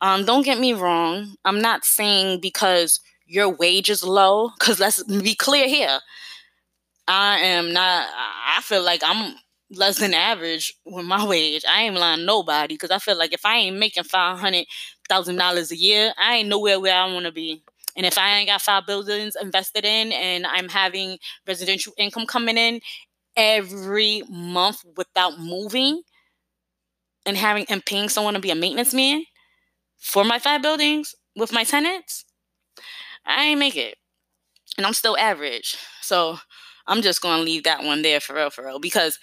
Um, 0.00 0.24
don't 0.24 0.44
get 0.44 0.58
me 0.58 0.72
wrong. 0.72 1.36
I'm 1.44 1.60
not 1.60 1.84
saying 1.84 2.40
because 2.40 3.00
your 3.26 3.48
wage 3.48 3.90
is 3.90 4.04
low, 4.04 4.50
because 4.58 4.80
let's 4.80 5.02
be 5.02 5.34
clear 5.34 5.68
here. 5.68 6.00
I 7.06 7.38
am 7.38 7.72
not, 7.72 8.08
I 8.14 8.60
feel 8.62 8.82
like 8.82 9.02
I'm 9.04 9.34
less 9.76 9.98
than 9.98 10.14
average 10.14 10.74
with 10.84 11.04
my 11.06 11.26
wage. 11.28 11.64
I 11.68 11.82
ain't 11.84 11.96
lying 11.96 12.24
nobody 12.26 12.74
because 12.74 12.90
I 12.90 12.98
feel 12.98 13.18
like 13.18 13.32
if 13.32 13.44
I 13.44 13.56
ain't 13.56 13.78
making 13.78 14.04
five 14.04 14.38
hundred 14.38 14.66
thousand 15.08 15.36
dollars 15.36 15.70
a 15.72 15.76
year, 15.76 16.12
I 16.18 16.36
ain't 16.36 16.48
nowhere 16.48 16.80
where 16.80 16.94
I 16.94 17.12
want 17.12 17.26
to 17.26 17.32
be. 17.32 17.62
And 17.96 18.06
if 18.06 18.18
I 18.18 18.38
ain't 18.38 18.48
got 18.48 18.62
five 18.62 18.86
buildings 18.86 19.36
invested 19.40 19.84
in 19.84 20.12
and 20.12 20.46
I'm 20.46 20.68
having 20.68 21.18
residential 21.46 21.92
income 21.96 22.26
coming 22.26 22.58
in 22.58 22.80
every 23.36 24.22
month 24.28 24.84
without 24.96 25.38
moving 25.38 26.02
and 27.26 27.36
having 27.36 27.66
and 27.68 27.84
paying 27.84 28.08
someone 28.08 28.34
to 28.34 28.40
be 28.40 28.50
a 28.50 28.54
maintenance 28.54 28.94
man 28.94 29.24
for 29.98 30.24
my 30.24 30.38
five 30.38 30.62
buildings 30.62 31.14
with 31.36 31.52
my 31.52 31.64
tenants, 31.64 32.24
I 33.26 33.46
ain't 33.46 33.60
make 33.60 33.76
it. 33.76 33.96
And 34.76 34.86
I'm 34.86 34.94
still 34.94 35.16
average. 35.18 35.76
So 36.02 36.38
I'm 36.86 37.02
just 37.02 37.22
gonna 37.22 37.42
leave 37.42 37.64
that 37.64 37.84
one 37.84 38.02
there 38.02 38.20
for 38.20 38.34
real, 38.34 38.50
for 38.50 38.64
real. 38.66 38.78
Because 38.80 39.18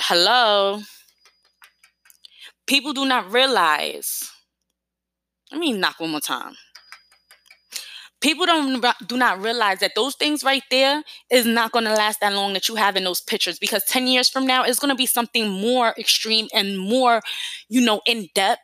hello, 0.00 0.80
people 2.66 2.92
do 2.92 3.04
not 3.04 3.30
realize 3.30 4.30
let 5.52 5.60
me 5.60 5.72
knock 5.72 5.98
one 5.98 6.10
more 6.10 6.20
time. 6.20 6.54
People 8.20 8.46
don't 8.46 8.84
do 9.06 9.16
not 9.16 9.40
realize 9.40 9.80
that 9.80 9.92
those 9.96 10.14
things 10.14 10.44
right 10.44 10.62
there 10.70 11.02
is 11.30 11.46
not 11.46 11.72
going 11.72 11.86
to 11.86 11.94
last 11.94 12.20
that 12.20 12.34
long 12.34 12.52
that 12.52 12.68
you 12.68 12.76
have 12.76 12.96
in 12.96 13.04
those 13.04 13.20
pictures 13.20 13.58
because 13.58 13.82
10 13.84 14.06
years 14.06 14.28
from 14.28 14.46
now 14.46 14.62
it's 14.62 14.78
going 14.78 14.90
to 14.90 14.94
be 14.94 15.06
something 15.06 15.48
more 15.48 15.94
extreme 15.98 16.46
and 16.54 16.78
more, 16.78 17.22
you 17.68 17.80
know, 17.80 18.00
in 18.06 18.28
depth 18.34 18.60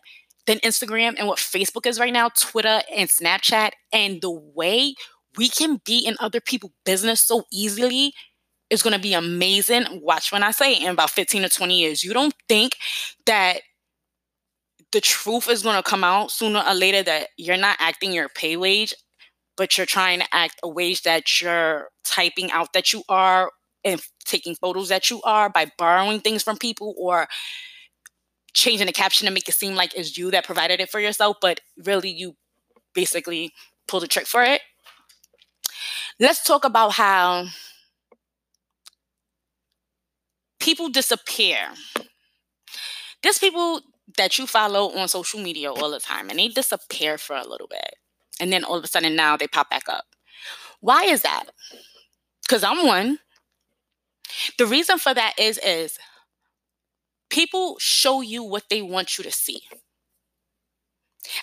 than 0.47 0.59
Instagram 0.59 1.15
and 1.19 1.27
what 1.27 1.39
Facebook 1.39 1.87
is 1.87 1.99
right 1.99 2.13
now, 2.13 2.29
Twitter 2.29 2.83
and 2.95 3.09
Snapchat 3.09 3.71
and 3.93 4.21
the 4.21 4.31
way 4.31 4.95
we 5.37 5.49
can 5.49 5.81
be 5.85 5.99
in 5.99 6.17
other 6.21 6.41
people's 6.41 6.73
business 6.85 7.21
so 7.21 7.45
easily 7.51 8.13
is 8.71 8.83
going 8.83 8.95
to 8.95 9.01
be 9.01 9.15
amazing. 9.15 9.85
Watch 10.03 10.33
when 10.33 10.43
I 10.43 10.51
say 10.51 10.75
in 10.75 10.91
about 10.91 11.11
15 11.11 11.45
or 11.45 11.49
20 11.49 11.79
years. 11.79 12.03
You 12.03 12.13
don't 12.13 12.35
think 12.49 12.77
that 13.27 13.61
the 14.93 15.01
truth 15.01 15.49
is 15.49 15.63
going 15.63 15.77
to 15.77 15.83
come 15.83 16.05
out 16.05 16.31
sooner 16.31 16.63
or 16.67 16.75
later 16.75 17.03
that 17.03 17.29
you're 17.37 17.57
not 17.57 17.77
acting 17.81 18.13
your 18.13 18.29
pay 18.29 18.57
wage, 18.57 18.95
but 19.57 19.77
you're 19.77 19.87
trying 19.87 20.21
to 20.21 20.27
act 20.33 20.61
a 20.63 20.69
wage 20.69 21.03
that 21.03 21.41
you're 21.41 21.89
typing 22.05 22.51
out 22.51 22.73
that 22.73 22.93
you 22.93 23.03
are 23.09 23.51
and 23.85 24.01
taking 24.25 24.55
photos 24.55 24.89
that 24.89 25.11
you 25.11 25.21
are 25.23 25.49
by 25.49 25.71
borrowing 25.79 26.21
things 26.21 26.43
from 26.43 26.57
people 26.57 26.95
or 26.99 27.29
changing 28.53 28.87
the 28.87 28.93
caption 28.93 29.27
to 29.27 29.33
make 29.33 29.49
it 29.49 29.55
seem 29.55 29.75
like 29.75 29.95
it's 29.95 30.17
you 30.17 30.31
that 30.31 30.45
provided 30.45 30.81
it 30.81 30.91
for 30.91 30.99
yourself, 30.99 31.37
but 31.41 31.61
really 31.85 32.11
you 32.11 32.35
basically 32.95 33.53
pulled 33.87 34.03
a 34.03 34.09
trick 34.09 34.27
for 34.27 34.43
it. 34.43 34.63
Let's 36.19 36.43
talk 36.43 36.65
about 36.65 36.93
how 36.93 37.49
people 40.67 40.89
disappear. 40.89 41.59
There's 43.23 43.39
people 43.39 43.83
that 44.17 44.37
you 44.37 44.49
follow 44.49 44.91
on 44.99 45.07
social 45.07 45.41
media 45.41 45.71
all 45.73 45.93
the 45.93 46.01
time 46.01 46.29
and 46.29 46.41
they 46.41 46.49
disappear 46.49 47.19
for 47.19 47.37
a 47.37 47.47
little 47.47 47.69
bit. 47.69 47.95
And 48.41 48.53
then 48.53 48.65
all 48.65 48.75
of 48.75 48.83
a 48.83 48.89
sudden 48.89 49.15
now 49.15 49.37
they 49.37 49.47
pop 49.47 49.71
back 49.71 49.89
up. 49.89 50.07
Why 50.81 51.05
is 51.05 51.23
that? 51.23 51.45
Because 52.43 52.65
I'm 52.65 52.85
one. 52.85 53.21
The 54.59 54.67
reason 54.67 54.99
for 54.99 55.15
that 55.15 55.35
is 55.39 55.59
is 55.59 55.99
people 57.31 57.77
show 57.79 58.21
you 58.21 58.43
what 58.43 58.65
they 58.69 58.83
want 58.83 59.19
you 59.19 59.23
to 59.25 59.31
see. 59.31 59.61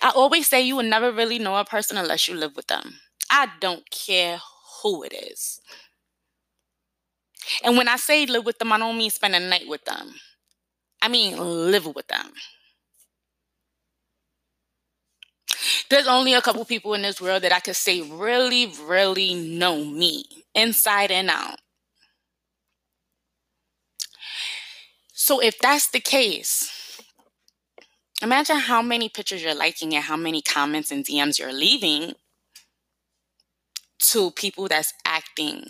I 0.02 0.12
always 0.14 0.50
say 0.50 0.62
you 0.62 0.76
will 0.76 0.84
never 0.84 1.14
really 1.14 1.40
know 1.40 1.56
a 1.56 1.64
person 1.64 1.98
unless 1.98 2.28
you 2.28 2.36
live 2.36 2.58
with 2.58 2.68
them. 2.68 3.00
I 3.30 3.48
don't 3.62 3.90
care 3.90 4.42
who 4.82 5.04
it 5.04 5.14
is. 5.14 5.62
And 7.64 7.78
when 7.78 7.88
I 7.88 7.98
say 7.98 8.26
live 8.26 8.46
with 8.46 8.60
them, 8.60 8.72
I 8.72 8.78
don't 8.78 8.98
mean 8.98 9.10
spend 9.10 9.36
a 9.36 9.40
night 9.40 9.68
with 9.68 9.84
them. 9.86 10.14
I 11.02 11.08
mean 11.08 11.38
live 11.38 11.86
with 11.86 12.08
them. 12.08 12.32
There's 15.90 16.08
only 16.08 16.34
a 16.34 16.42
couple 16.42 16.66
people 16.66 16.94
in 16.94 17.02
this 17.04 17.22
world 17.22 17.44
that 17.44 17.54
I 17.54 17.60
could 17.60 17.76
say 17.76 18.02
really, 18.02 18.74
really 18.86 19.34
know 19.34 19.84
me 19.84 20.26
inside 20.56 21.12
and 21.12 21.30
out. 21.30 21.60
So 25.14 25.42
if 25.42 25.58
that's 25.60 25.90
the 25.90 26.00
case, 26.00 27.00
imagine 28.22 28.58
how 28.58 28.82
many 28.82 29.10
pictures 29.10 29.44
you're 29.44 29.56
liking 29.56 29.94
and 29.94 30.04
how 30.04 30.18
many 30.18 30.42
comments 30.42 30.92
and 30.92 31.06
DMs 31.06 31.40
you're 31.40 31.54
leaving 31.54 32.14
to 34.00 34.32
people 34.32 34.68
that's 34.68 34.94
acting 35.06 35.66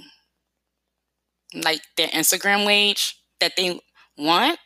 like 1.54 1.82
their 1.98 2.08
Instagram 2.08 2.66
wage 2.66 3.16
that 3.40 3.54
they 3.56 3.80
want 4.18 4.60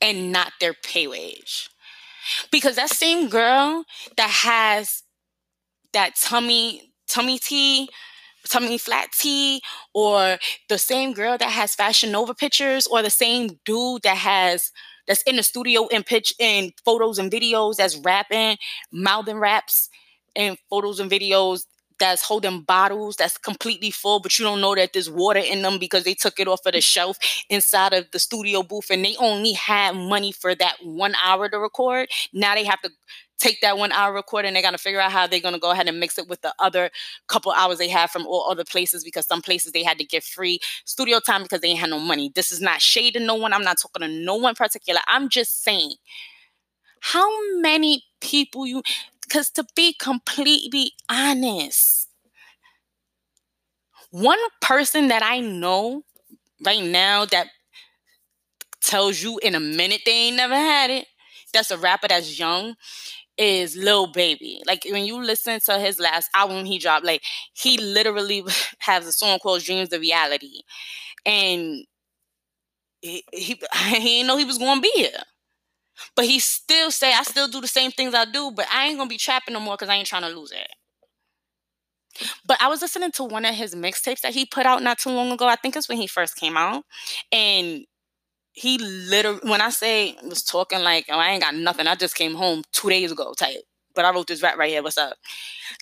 and 0.00 0.32
not 0.32 0.52
their 0.60 0.74
pay 0.74 1.06
wage. 1.06 1.68
Because 2.50 2.76
that 2.76 2.90
same 2.90 3.28
girl 3.28 3.84
that 4.16 4.30
has 4.30 5.02
that 5.92 6.16
tummy 6.20 6.92
tummy 7.08 7.38
tea, 7.38 7.88
tummy 8.48 8.78
flat 8.78 9.08
tea, 9.12 9.60
or 9.94 10.38
the 10.68 10.78
same 10.78 11.12
girl 11.12 11.36
that 11.36 11.50
has 11.50 11.74
fashion 11.74 12.12
nova 12.12 12.34
pictures, 12.34 12.86
or 12.86 13.02
the 13.02 13.10
same 13.10 13.58
dude 13.64 14.02
that 14.02 14.16
has 14.16 14.70
that's 15.06 15.22
in 15.22 15.36
the 15.36 15.42
studio 15.42 15.88
and 15.92 16.06
pitch 16.06 16.32
in 16.38 16.70
photos 16.84 17.18
and 17.18 17.30
videos 17.30 17.76
that's 17.76 17.96
rapping, 17.98 18.56
mouthing 18.92 19.38
raps 19.38 19.88
and 20.36 20.56
photos 20.70 21.00
and 21.00 21.10
videos 21.10 21.64
that's 22.02 22.22
holding 22.22 22.62
bottles 22.62 23.14
that's 23.14 23.38
completely 23.38 23.92
full, 23.92 24.18
but 24.18 24.36
you 24.36 24.44
don't 24.44 24.60
know 24.60 24.74
that 24.74 24.92
there's 24.92 25.08
water 25.08 25.38
in 25.38 25.62
them 25.62 25.78
because 25.78 26.02
they 26.02 26.14
took 26.14 26.40
it 26.40 26.48
off 26.48 26.66
of 26.66 26.72
the 26.72 26.80
shelf 26.80 27.16
inside 27.48 27.92
of 27.92 28.10
the 28.10 28.18
studio 28.18 28.64
booth 28.64 28.90
and 28.90 29.04
they 29.04 29.14
only 29.20 29.52
had 29.52 29.94
money 29.94 30.32
for 30.32 30.52
that 30.56 30.74
one 30.82 31.14
hour 31.24 31.48
to 31.48 31.58
record. 31.58 32.08
Now 32.32 32.56
they 32.56 32.64
have 32.64 32.80
to 32.82 32.90
take 33.38 33.60
that 33.60 33.78
one 33.78 33.92
hour 33.92 34.12
record 34.12 34.44
and 34.44 34.56
they 34.56 34.62
got 34.62 34.72
to 34.72 34.78
figure 34.78 35.00
out 35.00 35.12
how 35.12 35.28
they're 35.28 35.40
to 35.40 35.58
go 35.58 35.70
ahead 35.70 35.88
and 35.88 36.00
mix 36.00 36.18
it 36.18 36.28
with 36.28 36.40
the 36.42 36.52
other 36.58 36.90
couple 37.28 37.52
hours 37.52 37.78
they 37.78 37.88
have 37.88 38.10
from 38.10 38.26
all 38.26 38.50
other 38.50 38.64
places 38.64 39.04
because 39.04 39.26
some 39.26 39.42
places 39.42 39.70
they 39.70 39.84
had 39.84 39.98
to 39.98 40.04
get 40.04 40.24
free 40.24 40.58
studio 40.84 41.20
time 41.20 41.44
because 41.44 41.60
they 41.60 41.68
ain't 41.68 41.80
had 41.80 41.90
no 41.90 42.00
money. 42.00 42.32
This 42.34 42.50
is 42.50 42.60
not 42.60 42.80
shade 42.80 43.14
to 43.14 43.20
no 43.20 43.36
one. 43.36 43.52
I'm 43.52 43.64
not 43.64 43.78
talking 43.80 44.02
to 44.02 44.08
no 44.08 44.34
one 44.34 44.56
particular. 44.56 45.00
I'm 45.06 45.28
just 45.28 45.62
saying 45.62 45.92
how 47.00 47.28
many 47.60 48.04
people 48.20 48.66
you 48.66 48.82
because 49.32 49.48
to 49.50 49.64
be 49.74 49.94
completely 49.94 50.92
honest, 51.08 52.08
one 54.10 54.38
person 54.60 55.08
that 55.08 55.22
I 55.22 55.40
know 55.40 56.02
right 56.66 56.84
now 56.84 57.24
that 57.26 57.46
tells 58.82 59.22
you 59.22 59.38
in 59.42 59.54
a 59.54 59.60
minute 59.60 60.02
they 60.04 60.12
ain't 60.12 60.36
never 60.36 60.54
had 60.54 60.90
it, 60.90 61.06
that's 61.54 61.70
a 61.70 61.78
rapper 61.78 62.08
that's 62.08 62.38
young, 62.38 62.74
is 63.38 63.74
Lil 63.74 64.08
Baby. 64.08 64.60
Like 64.66 64.86
when 64.90 65.06
you 65.06 65.22
listen 65.22 65.60
to 65.60 65.78
his 65.78 65.98
last 65.98 66.28
album 66.34 66.66
he 66.66 66.78
dropped, 66.78 67.06
like 67.06 67.22
he 67.54 67.78
literally 67.78 68.44
has 68.80 69.06
a 69.06 69.12
song 69.12 69.38
called 69.38 69.62
Dreams 69.62 69.94
of 69.94 70.02
Reality. 70.02 70.60
And 71.24 71.86
he, 73.00 73.24
he, 73.32 73.60
he 73.86 73.98
didn't 73.98 74.26
know 74.26 74.36
he 74.36 74.44
was 74.44 74.58
going 74.58 74.76
to 74.76 74.82
be 74.82 74.92
here. 74.94 75.22
But 76.16 76.24
he 76.24 76.38
still 76.38 76.90
say, 76.90 77.12
I 77.12 77.22
still 77.22 77.48
do 77.48 77.60
the 77.60 77.68
same 77.68 77.90
things 77.90 78.14
I 78.14 78.24
do, 78.24 78.50
but 78.50 78.66
I 78.72 78.86
ain't 78.86 78.98
gonna 78.98 79.08
be 79.08 79.18
trapping 79.18 79.54
no 79.54 79.60
more 79.60 79.74
because 79.74 79.88
I 79.88 79.94
ain't 79.94 80.06
trying 80.06 80.22
to 80.22 80.28
lose 80.28 80.52
it. 80.52 80.68
But 82.46 82.60
I 82.60 82.68
was 82.68 82.82
listening 82.82 83.10
to 83.12 83.24
one 83.24 83.44
of 83.44 83.54
his 83.54 83.74
mixtapes 83.74 84.20
that 84.20 84.34
he 84.34 84.44
put 84.44 84.66
out 84.66 84.82
not 84.82 84.98
too 84.98 85.10
long 85.10 85.32
ago. 85.32 85.46
I 85.46 85.56
think 85.56 85.76
it's 85.76 85.88
when 85.88 85.98
he 85.98 86.06
first 86.06 86.36
came 86.36 86.56
out. 86.56 86.84
And 87.30 87.86
he 88.52 88.78
literally, 88.78 89.40
when 89.44 89.62
I 89.62 89.70
say 89.70 90.16
was 90.22 90.42
talking 90.42 90.80
like, 90.82 91.06
oh, 91.10 91.18
I 91.18 91.30
ain't 91.30 91.42
got 91.42 91.54
nothing, 91.54 91.86
I 91.86 91.94
just 91.94 92.14
came 92.14 92.34
home 92.34 92.64
two 92.72 92.90
days 92.90 93.12
ago 93.12 93.32
type 93.36 93.62
but 93.94 94.04
I 94.04 94.12
wrote 94.12 94.26
this 94.26 94.42
rap 94.42 94.56
right 94.56 94.70
here. 94.70 94.82
What's 94.82 94.98
up? 94.98 95.16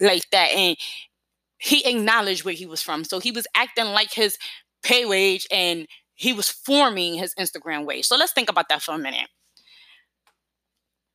Like 0.01 0.29
that. 0.31 0.51
And 0.51 0.77
he 1.59 1.85
acknowledged 1.87 2.45
where 2.45 2.55
he 2.55 2.67
was 2.67 2.83
from. 2.83 3.05
So 3.05 3.21
he 3.21 3.33
was 3.33 3.47
acting 3.55 3.87
like 3.87 4.13
his 4.13 4.39
pay 4.83 5.05
wage 5.05 5.47
and 5.51 5.87
he 6.15 6.33
was 6.33 6.49
forming 6.49 7.15
his 7.15 7.35
Instagram 7.35 7.85
wage. 7.85 8.07
So 8.07 8.17
let's 8.17 8.33
think 8.33 8.51
about 8.51 8.69
that 8.69 8.83
for 8.83 8.95
a 8.95 8.99
minute. 8.99 9.29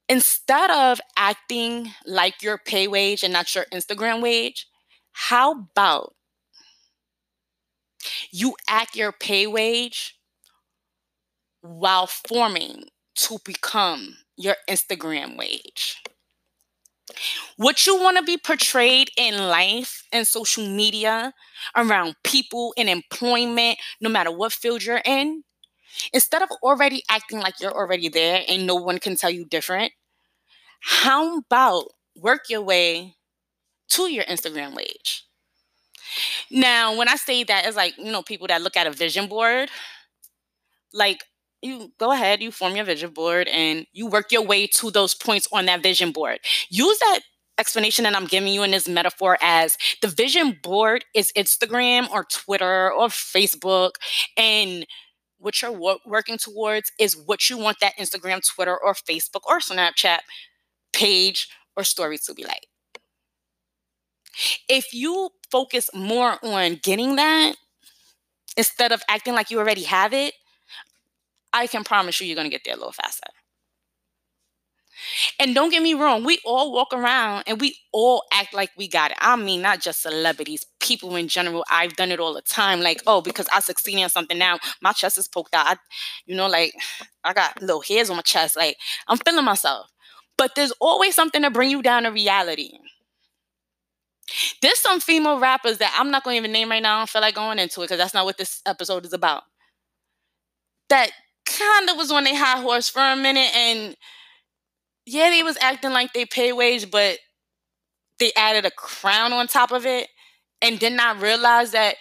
Instead 0.08 0.70
of 0.72 1.00
acting 1.18 1.92
like 2.06 2.42
your 2.42 2.58
pay 2.58 2.88
wage 2.88 3.24
and 3.24 3.34
not 3.34 3.54
your 3.56 3.66
Instagram 3.74 4.22
wage, 4.22 4.68
how 5.12 5.52
about 5.52 6.16
you 8.32 8.56
act 8.68 8.96
your 8.96 9.12
pay 9.12 9.48
wage 9.48 10.20
while 11.62 12.08
forming 12.08 12.86
to 13.16 13.38
become 13.44 14.18
your 14.38 14.56
Instagram 14.70 15.38
wage? 15.38 16.02
What 17.58 17.86
you 17.86 17.96
want 18.02 18.18
to 18.18 18.24
be 18.24 18.38
portrayed 18.38 19.10
in 19.18 19.48
life 19.48 20.04
and 20.12 20.28
social 20.28 20.68
media 20.68 21.34
around 21.76 22.16
people 22.24 22.74
and 22.78 22.90
employment, 22.90 23.78
no 24.02 24.10
matter 24.10 24.32
what 24.32 24.54
field 24.54 24.84
you're 24.84 25.02
in, 25.06 25.44
instead 26.14 26.42
of 26.42 26.50
already 26.64 27.04
acting 27.10 27.40
like 27.40 27.60
you're 27.60 27.76
already 27.76 28.10
there 28.10 28.44
and 28.48 28.66
no 28.66 28.76
one 28.76 29.00
can 29.00 29.16
tell 29.16 29.30
you 29.30 29.46
different, 29.46 29.92
how 30.82 31.38
about 31.38 31.86
work 32.16 32.50
your 32.50 32.62
way 32.62 33.16
to 33.90 34.12
your 34.12 34.24
Instagram 34.26 34.76
wage? 34.76 35.26
Now, 36.52 36.96
when 36.98 37.10
I 37.10 37.16
say 37.16 37.44
that, 37.44 37.66
it's 37.66 37.76
like, 37.76 37.98
you 37.98 38.12
know, 38.12 38.22
people 38.22 38.48
that 38.48 38.62
look 38.62 38.78
at 38.78 38.88
a 38.88 38.92
vision 38.92 39.28
board, 39.28 39.70
like 40.94 41.24
you 41.62 41.92
go 42.00 42.12
ahead, 42.12 42.42
you 42.42 42.52
form 42.52 42.76
your 42.76 42.86
vision 42.86 43.12
board 43.12 43.48
and 43.48 43.86
you 43.94 44.08
work 44.08 44.32
your 44.32 44.44
way 44.44 44.68
to 44.68 44.92
those 44.92 45.14
points 45.14 45.48
on 45.52 45.66
that 45.66 45.84
vision 45.84 46.12
board. 46.12 46.40
Use 46.70 47.00
that 47.00 47.20
explanation 47.58 48.04
that 48.04 48.16
I'm 48.16 48.26
giving 48.26 48.54
you 48.54 48.64
in 48.64 48.72
this 48.72 48.88
metaphor 48.88 49.38
as 49.42 49.78
the 50.02 50.08
vision 50.08 50.60
board 50.62 51.06
is 51.14 51.32
Instagram 51.38 52.10
or 52.12 52.26
Twitter 52.26 52.92
or 52.92 53.08
Facebook. 53.08 53.92
And 54.38 54.86
what 55.38 55.62
you're 55.62 55.72
wo- 55.72 56.00
working 56.06 56.38
towards 56.38 56.92
is 57.00 57.16
what 57.16 57.50
you 57.50 57.58
want 57.58 57.80
that 57.82 57.98
Instagram, 57.98 58.42
Twitter, 58.46 58.78
or 58.78 58.94
Facebook 58.94 59.42
or 59.48 59.60
Snapchat 59.60 60.20
page 60.94 61.50
or 61.76 61.84
story 61.84 62.18
to 62.18 62.34
be 62.34 62.44
like. 62.44 62.68
If 64.68 64.94
you 64.94 65.30
focus 65.52 65.90
more 65.94 66.38
on 66.44 66.80
getting 66.84 67.16
that 67.16 67.56
instead 68.58 68.92
of 68.92 69.02
acting 69.10 69.34
like 69.34 69.52
you 69.52 69.60
already 69.60 69.84
have 69.84 70.14
it, 70.14 70.34
I 71.54 71.68
can 71.68 71.84
promise 71.84 72.20
you 72.20 72.28
you're 72.28 72.36
going 72.36 72.50
to 72.50 72.52
get 72.52 72.64
there 72.66 72.74
a 72.74 72.78
little 72.78 72.92
faster. 72.92 73.30
And 75.40 75.54
don't 75.54 75.70
get 75.70 75.82
me 75.82 75.94
wrong, 75.94 76.24
we 76.24 76.40
all 76.46 76.72
walk 76.74 76.94
around 76.94 77.44
and 77.48 77.60
we 77.60 77.78
all 77.92 78.24
act 78.34 78.54
like 78.54 78.72
we 78.78 78.88
got 78.88 79.12
it. 79.12 79.18
I 79.20 79.36
mean, 79.36 79.62
not 79.62 79.82
just 79.82 80.02
celebrities, 80.02 80.66
people 80.86 81.16
in 81.16 81.28
general. 81.28 81.66
I've 81.70 81.96
done 81.96 82.12
it 82.12 82.20
all 82.20 82.34
the 82.34 82.42
time. 82.42 82.82
Like, 82.82 83.02
oh, 83.08 83.22
because 83.22 83.48
I 83.54 83.60
succeeded 83.60 84.02
in 84.02 84.10
something 84.10 84.38
now, 84.38 84.60
my 84.82 84.92
chest 84.92 85.18
is 85.18 85.28
poked 85.28 85.56
out. 85.56 85.66
I, 85.68 85.76
you 86.26 86.36
know, 86.36 86.48
like 86.48 86.74
I 87.24 87.34
got 87.34 87.60
little 87.62 87.82
hairs 87.82 88.10
on 88.10 88.18
my 88.18 88.22
chest. 88.22 88.56
Like, 88.56 88.78
I'm 89.08 89.18
feeling 89.18 89.46
myself. 89.46 89.90
But 90.38 90.56
there's 90.56 90.74
always 90.80 91.16
something 91.16 91.42
to 91.42 91.50
bring 91.50 91.72
you 91.72 91.82
down 91.82 92.04
to 92.04 92.12
reality. 92.12 92.78
There's 94.62 94.80
some 94.80 95.00
female 95.00 95.40
rappers 95.40 95.78
that 95.78 95.96
I'm 95.98 96.12
not 96.12 96.24
going 96.24 96.36
to 96.36 96.38
even 96.40 96.52
name 96.52 96.70
right 96.70 96.82
now. 96.82 96.98
I 96.98 97.00
don't 97.00 97.10
feel 97.10 97.22
like 97.22 97.36
going 97.36 97.60
into 97.60 97.82
it 97.82 97.86
because 97.86 97.98
that's 97.98 98.14
not 98.14 98.26
what 98.26 98.38
this 98.38 98.62
episode 98.66 99.06
is 99.06 99.14
about. 99.14 99.44
That 100.90 101.12
kind 101.46 101.90
of 101.90 101.98
was 101.98 102.12
on 102.12 102.24
their 102.24 102.36
high 102.36 102.60
horse 102.60 102.90
for 102.90 103.02
a 103.02 103.16
minute 103.16 103.56
and 103.56 103.96
yeah, 105.06 105.30
they 105.30 105.44
was 105.44 105.58
acting 105.62 105.92
like 105.92 106.14
they 106.14 106.26
pay 106.26 106.52
wage, 106.52 106.90
but 106.90 107.20
they 108.20 108.32
added 108.36 108.66
a 108.66 108.72
crown 108.72 109.32
on 109.32 109.46
top 109.48 109.72
of 109.72 109.86
it 109.86 110.08
and 110.62 110.80
did 110.80 110.94
not 110.94 111.22
realize 111.22 111.72
that 111.72 111.96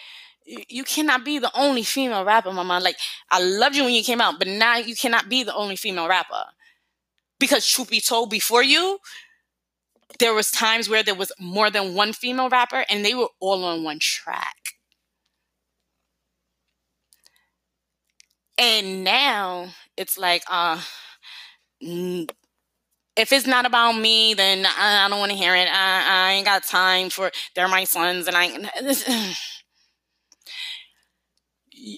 you 0.47 0.85
cannot 0.85 1.25
be 1.25 1.39
the 1.39 1.51
only 1.57 1.83
female 1.83 2.25
rapper, 2.25 2.51
My 2.53 2.63
mama. 2.63 2.81
Like, 2.83 2.97
I 3.31 3.41
loved 3.43 3.77
you 3.77 3.85
when 3.85 3.95
you 3.95 4.05
came 4.05 4.21
out, 4.21 4.39
but 4.39 4.49
now 4.49 4.77
you 4.77 4.95
cannot 4.95 5.29
be 5.29 5.43
the 5.43 5.55
only 5.55 5.77
female 5.77 6.09
rapper. 6.09 6.45
Because 7.39 7.67
truth 7.67 7.91
be 7.91 8.01
told, 8.01 8.31
before 8.31 8.63
you, 8.63 8.99
there 10.19 10.35
was 10.35 10.51
times 10.51 10.89
where 10.89 11.03
there 11.03 11.15
was 11.15 11.33
more 11.41 11.71
than 11.71 11.95
one 11.95 12.13
female 12.13 12.49
rapper 12.49 12.85
and 12.89 13.05
they 13.05 13.15
were 13.15 13.29
all 13.41 13.65
on 13.65 13.83
one 13.83 13.99
track. 14.01 14.57
And 18.57 19.03
now 19.03 19.71
it's 19.97 20.17
like, 20.17 20.45
uh, 20.49 20.81
if 23.17 23.33
it's 23.33 23.47
not 23.47 23.67
about 23.67 23.93
me, 23.93 24.35
then 24.35 24.67
I, 24.67 25.05
I 25.05 25.09
don't 25.09 25.19
want 25.19 25.33
to 25.33 25.39
hear 25.39 25.55
it. 25.55 25.69
I, 25.71 26.29
I, 26.29 26.33
ain't 26.33 26.47
got 26.47 26.65
time 26.65 27.11
for. 27.11 27.31
They're 27.55 27.69
my 27.69 27.85
sons, 27.85 28.27
and 28.27 28.37
I. 28.37 29.35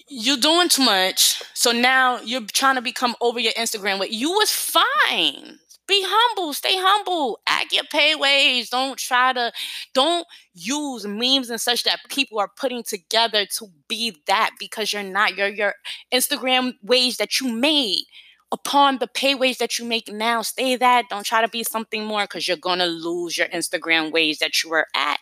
you're 0.09 0.37
doing 0.37 0.69
too 0.69 0.83
much. 0.83 1.41
So 1.53 1.71
now 1.71 2.19
you're 2.21 2.41
trying 2.41 2.75
to 2.75 2.81
become 2.81 3.15
over 3.21 3.39
your 3.39 3.53
Instagram. 3.53 3.99
What 3.99 4.11
you 4.11 4.31
was 4.31 4.51
fine. 4.51 5.59
Be 5.87 6.03
humble. 6.05 6.53
Stay 6.53 6.75
humble. 6.75 7.39
Act 7.47 7.71
your 7.71 7.85
pay 7.85 8.13
wage. 8.13 8.69
Don't 8.69 8.97
try 8.97 9.33
to. 9.33 9.51
Don't 9.93 10.27
use 10.53 11.07
memes 11.07 11.49
and 11.49 11.61
such 11.61 11.83
that 11.83 11.99
people 12.09 12.39
are 12.39 12.51
putting 12.55 12.83
together 12.83 13.45
to 13.57 13.67
be 13.87 14.15
that 14.27 14.51
because 14.59 14.93
you're 14.93 15.01
not. 15.01 15.35
You're 15.35 15.47
your 15.47 15.73
Instagram 16.13 16.73
wage 16.83 17.17
that 17.17 17.39
you 17.39 17.51
made 17.51 18.03
upon 18.51 18.97
the 18.99 19.07
pay 19.07 19.35
wage 19.35 19.57
that 19.57 19.77
you 19.77 19.85
make 19.85 20.11
now, 20.11 20.41
stay 20.41 20.75
that. 20.75 21.05
Don't 21.09 21.25
try 21.25 21.41
to 21.41 21.47
be 21.47 21.63
something 21.63 22.05
more 22.05 22.23
because 22.23 22.47
you're 22.47 22.57
going 22.57 22.79
to 22.79 22.85
lose 22.85 23.37
your 23.37 23.47
Instagram 23.47 24.11
wage 24.11 24.39
that 24.39 24.63
you 24.63 24.69
were 24.69 24.87
at. 24.95 25.19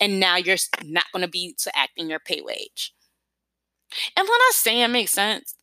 And 0.00 0.20
now 0.20 0.36
you're 0.36 0.56
not 0.84 1.04
going 1.12 1.24
to 1.24 1.30
be 1.30 1.54
to 1.58 1.76
acting 1.76 2.08
your 2.08 2.18
pay 2.18 2.40
wage. 2.40 2.92
And 4.16 4.24
when 4.24 4.40
I 4.40 4.50
say 4.54 4.82
it 4.82 4.88
makes 4.88 5.12
sense, 5.12 5.54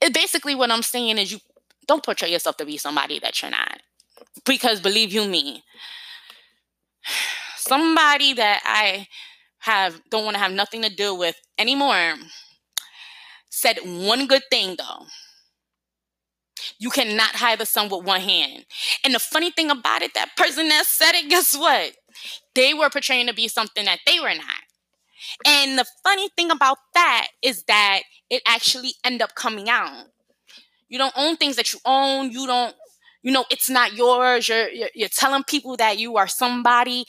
it 0.00 0.14
basically 0.14 0.54
what 0.54 0.70
I'm 0.70 0.82
saying 0.82 1.18
is 1.18 1.32
you 1.32 1.38
don't 1.86 2.04
portray 2.04 2.30
yourself 2.30 2.56
to 2.58 2.64
be 2.64 2.76
somebody 2.76 3.18
that 3.18 3.40
you're 3.42 3.50
not. 3.50 3.80
Because 4.44 4.80
believe 4.80 5.12
you 5.12 5.26
me, 5.26 5.62
somebody 7.56 8.34
that 8.34 8.60
I 8.64 9.08
have 9.60 10.00
don't 10.10 10.24
want 10.24 10.36
to 10.36 10.42
have 10.42 10.52
nothing 10.52 10.82
to 10.82 10.94
do 10.94 11.14
with 11.14 11.36
anymore 11.58 12.14
said 13.64 13.78
one 13.84 14.26
good 14.26 14.42
thing 14.50 14.76
though. 14.78 15.06
You 16.78 16.90
cannot 16.90 17.34
hide 17.34 17.58
the 17.58 17.66
sun 17.66 17.88
with 17.88 18.04
one 18.04 18.20
hand. 18.20 18.66
And 19.04 19.14
the 19.14 19.18
funny 19.18 19.50
thing 19.50 19.70
about 19.70 20.02
it, 20.02 20.12
that 20.14 20.36
person 20.36 20.68
that 20.68 20.86
said 20.86 21.12
it, 21.14 21.30
guess 21.30 21.56
what? 21.56 21.92
They 22.54 22.74
were 22.74 22.90
portraying 22.90 23.26
to 23.26 23.34
be 23.34 23.48
something 23.48 23.84
that 23.86 24.00
they 24.06 24.20
were 24.20 24.34
not. 24.34 24.62
And 25.46 25.78
the 25.78 25.86
funny 26.02 26.28
thing 26.36 26.50
about 26.50 26.78
that 26.94 27.28
is 27.42 27.64
that 27.64 28.02
it 28.30 28.42
actually 28.46 28.92
end 29.04 29.22
up 29.22 29.34
coming 29.34 29.68
out. 29.68 30.06
You 30.88 30.98
don't 30.98 31.14
own 31.16 31.36
things 31.36 31.56
that 31.56 31.72
you 31.72 31.78
own. 31.84 32.30
You 32.30 32.46
don't, 32.46 32.74
you 33.22 33.32
know, 33.32 33.44
it's 33.50 33.70
not 33.70 33.94
yours. 33.94 34.48
You're, 34.48 34.68
you're, 34.68 34.90
you're 34.94 35.08
telling 35.08 35.44
people 35.44 35.76
that 35.78 35.98
you 35.98 36.16
are 36.18 36.28
somebody 36.28 37.06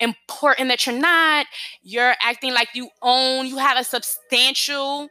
important 0.00 0.68
that 0.68 0.86
you're 0.86 0.98
not. 0.98 1.46
You're 1.82 2.14
acting 2.22 2.52
like 2.52 2.68
you 2.74 2.88
own. 3.02 3.46
You 3.46 3.58
have 3.58 3.78
a 3.78 3.84
substantial 3.84 5.08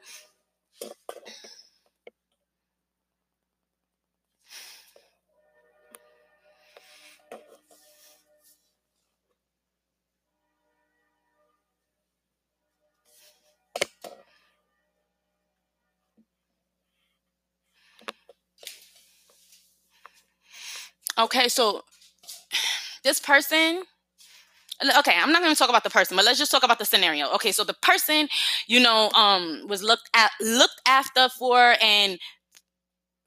Okay, 21.18 21.48
so 21.48 21.84
this 23.04 23.20
person 23.20 23.84
okay 24.98 25.14
i'm 25.18 25.32
not 25.32 25.42
going 25.42 25.54
to 25.54 25.58
talk 25.58 25.70
about 25.70 25.84
the 25.84 25.90
person 25.90 26.16
but 26.16 26.26
let's 26.26 26.40
just 26.40 26.52
talk 26.52 26.64
about 26.64 26.80
the 26.80 26.86
scenario. 26.86 27.30
Okay 27.34 27.52
so 27.52 27.64
the 27.64 27.74
person 27.76 28.28
you 28.68 28.80
know 28.80 29.10
um 29.12 29.66
was 29.68 29.84
looked 29.84 30.10
at 30.14 30.32
looked 30.42 30.82
after 30.86 31.30
for 31.30 31.76
and 31.82 32.20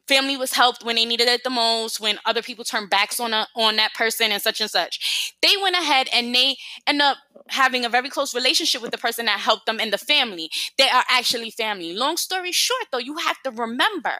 family 0.09 0.37
was 0.37 0.53
helped 0.53 0.85
when 0.85 0.97
they 0.97 1.05
needed 1.05 1.29
it 1.29 1.43
the 1.43 1.51
most 1.51 2.01
when 2.01 2.19
other 2.25 2.43
people 2.43 2.65
turned 2.65 2.91
backs 2.91 3.19
on 3.19 3.33
a, 3.33 3.47
on 3.57 3.77
that 3.77 3.93
person 3.95 4.31
and 4.31 4.41
such 4.41 4.61
and 4.61 4.71
such. 4.71 5.35
They 5.43 5.55
went 5.61 5.77
ahead 5.77 6.09
and 6.13 6.35
they 6.35 6.57
end 6.87 7.03
up 7.03 7.19
having 7.49 7.85
a 7.85 7.89
very 7.89 8.09
close 8.09 8.35
relationship 8.35 8.83
with 8.83 8.93
the 8.93 8.99
person 8.99 9.27
that 9.27 9.41
helped 9.41 9.67
them 9.67 9.81
in 9.81 9.91
the 9.91 9.99
family. 9.99 10.51
They 10.79 10.89
are 10.89 11.05
actually 11.11 11.51
family. 11.51 11.93
Long 11.95 12.17
story 12.17 12.53
short 12.53 12.85
though 12.93 12.99
you 12.99 13.17
have 13.19 13.41
to 13.43 13.51
remember 13.51 14.13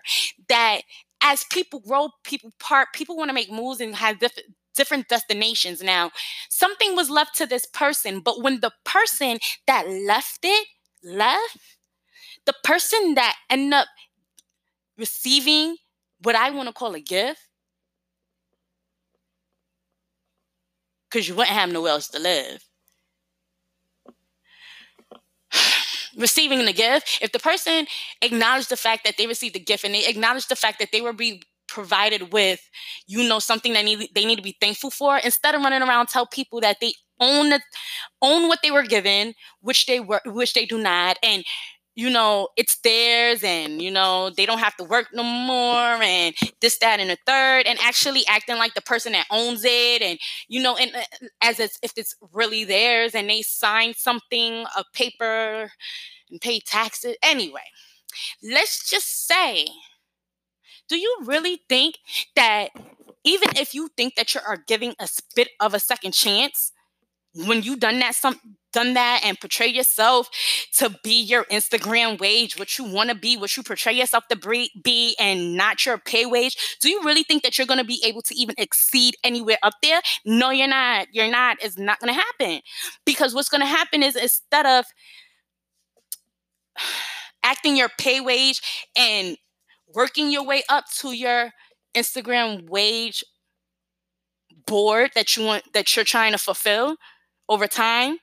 that 0.49 0.83
as 1.23 1.45
people 1.45 1.81
grow 1.81 2.11
people 2.25 2.51
part 2.61 2.89
people 2.93 3.17
want 3.17 3.31
to 3.31 3.35
make 3.35 3.51
moves 3.51 3.81
and 3.81 3.95
have 3.95 4.19
different 4.19 4.49
different 4.77 5.09
destinations. 5.09 5.83
Now, 5.83 6.13
something 6.49 6.95
was 6.95 7.11
left 7.11 7.35
to 7.37 7.47
this 7.47 7.67
person, 7.67 8.21
but 8.21 8.43
when 8.43 8.61
the 8.61 8.73
person 8.85 9.39
that 9.67 9.89
left 9.89 10.41
it 10.45 10.69
left, 11.03 11.59
the 12.45 12.55
person 12.63 13.15
that 13.15 13.37
ended 13.51 13.73
up 13.73 13.89
receiving 14.97 15.77
what 16.23 16.35
I 16.37 16.51
want 16.51 16.69
to 16.69 16.73
call 16.73 16.95
a 16.95 17.01
gift, 17.01 17.41
because 21.09 21.29
you 21.29 21.35
wouldn't 21.35 21.57
have 21.57 21.71
nowhere 21.73 21.93
else 21.93 22.09
to 22.09 22.19
live. 22.19 22.65
Receiving 26.17 26.65
the 26.65 26.73
gift, 26.73 27.19
if 27.23 27.33
the 27.33 27.39
person 27.39 27.87
acknowledged 28.23 28.71
the 28.71 28.77
fact 28.77 29.05
that 29.05 29.17
they 29.17 29.27
received 29.27 29.55
the 29.55 29.61
gift 29.61 29.85
and 29.85 29.95
they 29.95 30.07
acknowledged 30.07 30.49
the 30.49 30.57
fact 30.57 30.79
that 30.79 30.93
they 30.93 31.01
were 31.01 31.13
being 31.13 31.43
provided 31.69 32.33
with, 32.33 32.61
you 33.07 33.29
know, 33.29 33.39
something 33.39 33.73
that 33.73 33.85
need, 33.85 34.09
they 34.15 34.25
need 34.25 34.37
to 34.37 34.43
be 34.43 34.57
thankful 34.61 34.91
for, 34.91 35.19
instead 35.19 35.55
of 35.55 35.63
running 35.63 35.83
around 35.83 36.09
tell 36.09 36.27
people 36.27 36.61
that 36.61 36.79
they 36.81 36.93
own 37.21 37.51
the, 37.51 37.61
own 38.23 38.49
what 38.49 38.61
they 38.63 38.71
were 38.71 38.83
given, 38.83 39.35
which 39.61 39.87
they 39.87 40.01
were, 40.01 40.21
which 40.27 40.55
they 40.55 40.67
do 40.67 40.79
not, 40.79 41.19
and 41.23 41.45
you 41.99 42.11
know, 42.11 42.49
it's 42.59 42.77
theirs 42.81 43.43
and, 43.43 43.81
you 43.81 43.91
know, 43.91 44.29
they 44.37 44.45
don't 44.45 44.59
have 44.59 44.77
to 44.77 44.85
work 44.85 45.07
no 45.15 45.23
more 45.23 46.03
and 46.03 46.35
this, 46.61 46.79
that, 46.81 47.01
and 47.01 47.09
the 47.09 47.17
third, 47.27 47.67
and 47.67 47.79
actually 47.83 48.23
acting 48.29 48.59
like 48.59 48.75
the 48.75 48.83
person 48.83 49.13
that 49.13 49.25
owns 49.31 49.65
it 49.65 50.03
and, 50.03 50.19
you 50.47 50.63
know, 50.63 50.77
and 50.77 50.95
uh, 50.95 51.27
as 51.41 51.59
if 51.59 51.93
it's 51.97 52.15
really 52.35 52.65
theirs 52.65 53.15
and 53.15 53.31
they 53.31 53.41
sign 53.41 53.95
something, 53.95 54.67
a 54.77 54.85
paper, 54.93 55.73
and 56.31 56.39
pay 56.43 56.61
taxes. 56.61 57.17
Anyway, 57.23 57.65
let's 58.43 58.91
just 58.91 59.27
say, 59.27 59.67
do 60.89 60.97
you 60.97 61.19
really 61.25 61.63
think 61.69 61.99
that 62.35 62.71
even 63.25 63.51
if 63.57 63.75
you 63.75 63.89
think 63.97 64.15
that 64.15 64.35
you 64.35 64.41
are 64.47 64.57
giving 64.57 64.95
a 65.01 65.09
bit 65.35 65.49
of 65.61 65.75
a 65.75 65.81
second 65.81 66.13
chance, 66.13 66.73
when 67.35 67.63
you 67.63 67.77
done 67.77 67.99
that 67.99 68.15
some 68.15 68.41
done 68.73 68.95
that 68.95 69.23
and 69.25 69.41
portray 69.41 69.67
yourself 69.67 70.29
to 70.75 70.95
be 71.03 71.23
your 71.23 71.45
Instagram 71.45 72.21
wage, 72.21 72.59
what 72.59 72.79
you 72.79 72.85
want 72.85 73.09
to 73.09 73.17
be, 73.17 73.37
what 73.37 73.57
you 73.57 73.63
portray 73.63 73.95
yourself 73.95 74.25
to 74.29 74.37
be, 74.83 75.17
and 75.19 75.57
not 75.57 75.87
your 75.87 75.97
pay 75.97 76.27
wage, 76.27 76.77
do 76.81 76.91
you 76.91 77.03
really 77.03 77.23
think 77.23 77.43
that 77.43 77.57
you're 77.57 77.67
going 77.67 77.81
to 77.81 77.85
be 77.85 78.03
able 78.05 78.21
to 78.23 78.35
even 78.35 78.55
exceed 78.59 79.17
anywhere 79.25 79.57
up 79.63 79.73
there? 79.83 80.03
No, 80.27 80.51
you're 80.51 80.69
not. 80.69 81.09
You're 81.11 81.31
not. 81.31 81.57
It's 81.63 81.79
not 81.79 82.01
going 82.01 82.15
to 82.15 82.21
happen. 82.21 82.61
Because 83.07 83.35
what's 83.35 83.49
going 83.49 83.63
to 83.63 83.67
happen 83.67 84.03
is 84.03 84.15
instead 84.15 84.67
of 84.67 84.85
acting 87.43 87.77
your 87.77 87.89
pay 87.99 88.21
wage 88.21 88.61
and 88.97 89.39
working 89.97 90.31
your 90.31 90.45
way 90.45 90.63
up 90.69 90.85
to 90.99 91.13
your 91.13 91.51
Instagram 91.97 92.69
wage 92.69 93.25
board 94.67 95.11
that 95.15 95.37
you 95.37 95.45
want 95.45 95.65
that 95.73 95.97
you're 95.97 96.05
trying 96.05 96.33
to 96.33 96.39
fulfill 96.39 96.97
over 97.49 97.67
time 97.67 98.19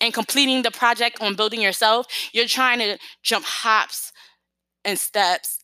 and 0.00 0.12
completing 0.12 0.62
the 0.62 0.70
project 0.70 1.20
on 1.20 1.34
building 1.34 1.62
yourself, 1.62 2.06
you're 2.32 2.46
trying 2.46 2.78
to 2.78 2.98
jump 3.22 3.44
hops 3.46 4.12
and 4.84 4.98
steps 4.98 5.60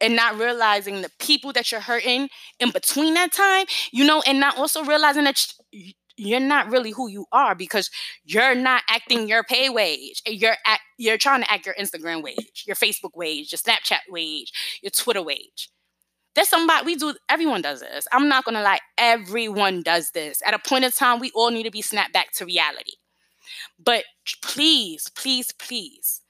and 0.00 0.16
not 0.16 0.38
realizing 0.38 1.02
the 1.02 1.10
people 1.20 1.52
that 1.52 1.70
you're 1.70 1.80
hurting 1.80 2.28
in 2.58 2.70
between 2.70 3.14
that 3.14 3.32
time, 3.32 3.66
you 3.92 4.04
know, 4.04 4.22
and 4.26 4.40
not 4.40 4.56
also 4.58 4.84
realizing 4.84 5.24
that 5.24 5.46
you're 6.16 6.40
not 6.40 6.70
really 6.70 6.90
who 6.90 7.08
you 7.08 7.26
are 7.32 7.54
because 7.54 7.90
you're 8.24 8.54
not 8.54 8.82
acting 8.88 9.28
your 9.28 9.44
pay 9.44 9.68
wage. 9.68 10.22
You're 10.26 10.56
at, 10.66 10.80
you're 10.98 11.18
trying 11.18 11.42
to 11.42 11.52
act 11.52 11.66
your 11.66 11.74
Instagram 11.74 12.22
wage, 12.22 12.64
your 12.66 12.76
Facebook 12.76 13.14
wage, 13.14 13.52
your 13.52 13.58
Snapchat 13.58 14.00
wage, 14.08 14.52
your 14.82 14.90
Twitter 14.90 15.22
wage. 15.22 15.70
There's 16.34 16.48
somebody 16.48 16.86
we 16.86 16.96
do. 16.96 17.14
Everyone 17.28 17.60
does 17.60 17.80
this. 17.80 18.06
I'm 18.10 18.28
not 18.28 18.44
gonna 18.44 18.62
lie. 18.62 18.80
Everyone 18.96 19.82
does 19.82 20.12
this. 20.12 20.40
At 20.46 20.54
a 20.54 20.58
point 20.58 20.84
in 20.84 20.90
time, 20.90 21.18
we 21.18 21.30
all 21.34 21.50
need 21.50 21.64
to 21.64 21.70
be 21.70 21.82
snapped 21.82 22.12
back 22.12 22.32
to 22.34 22.46
reality. 22.46 22.92
But 23.78 24.04
please, 24.42 25.10
please, 25.14 25.52
please, 25.52 26.22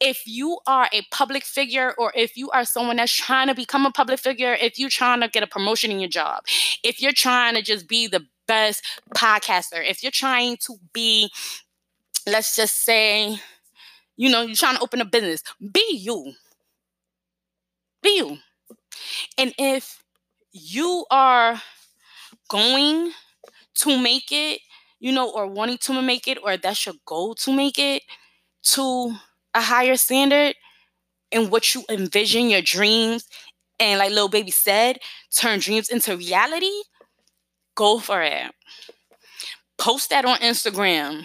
if 0.00 0.22
you 0.26 0.58
are 0.66 0.88
a 0.92 1.02
public 1.12 1.44
figure 1.44 1.94
or 1.98 2.12
if 2.14 2.36
you 2.36 2.50
are 2.50 2.64
someone 2.64 2.96
that's 2.96 3.12
trying 3.12 3.48
to 3.48 3.54
become 3.54 3.86
a 3.86 3.92
public 3.92 4.18
figure, 4.18 4.54
if 4.54 4.78
you're 4.78 4.90
trying 4.90 5.20
to 5.20 5.28
get 5.28 5.42
a 5.42 5.46
promotion 5.46 5.90
in 5.90 6.00
your 6.00 6.08
job, 6.08 6.42
if 6.82 7.00
you're 7.00 7.12
trying 7.12 7.54
to 7.54 7.62
just 7.62 7.88
be 7.88 8.06
the 8.06 8.24
best 8.48 8.84
podcaster, 9.16 9.84
if 9.88 10.02
you're 10.02 10.12
trying 10.12 10.58
to 10.66 10.76
be, 10.94 11.30
let's 12.26 12.56
just 12.56 12.84
say, 12.84 13.38
you 14.16 14.30
know, 14.30 14.42
you're 14.42 14.56
trying 14.56 14.76
to 14.76 14.82
open 14.82 15.00
a 15.00 15.06
business, 15.06 15.42
be 15.72 15.84
you. 15.92 16.34
Be 18.02 18.16
you. 18.18 18.38
And 19.38 19.54
if 19.58 20.02
you 20.52 21.06
are 21.10 21.62
going 22.50 23.12
to 23.76 23.98
make 24.02 24.32
it 24.32 24.60
you 25.00 25.12
know, 25.12 25.30
or 25.30 25.46
wanting 25.46 25.78
to 25.78 26.02
make 26.02 26.28
it, 26.28 26.38
or 26.42 26.56
that's 26.56 26.86
your 26.86 26.94
goal 27.06 27.34
to 27.34 27.52
make 27.52 27.78
it 27.78 28.02
to 28.62 29.14
a 29.54 29.60
higher 29.60 29.96
standard 29.96 30.54
and 31.32 31.50
what 31.50 31.74
you 31.74 31.84
envision 31.90 32.50
your 32.50 32.62
dreams 32.62 33.26
and 33.80 33.98
like 33.98 34.12
Lil 34.12 34.28
Baby 34.28 34.50
said 34.52 34.98
turn 35.34 35.60
dreams 35.60 35.90
into 35.90 36.16
reality 36.16 36.72
go 37.78 38.00
for 38.00 38.20
it. 38.22 38.52
Post 39.78 40.10
that 40.10 40.24
on 40.24 40.38
instagram. 40.40 41.22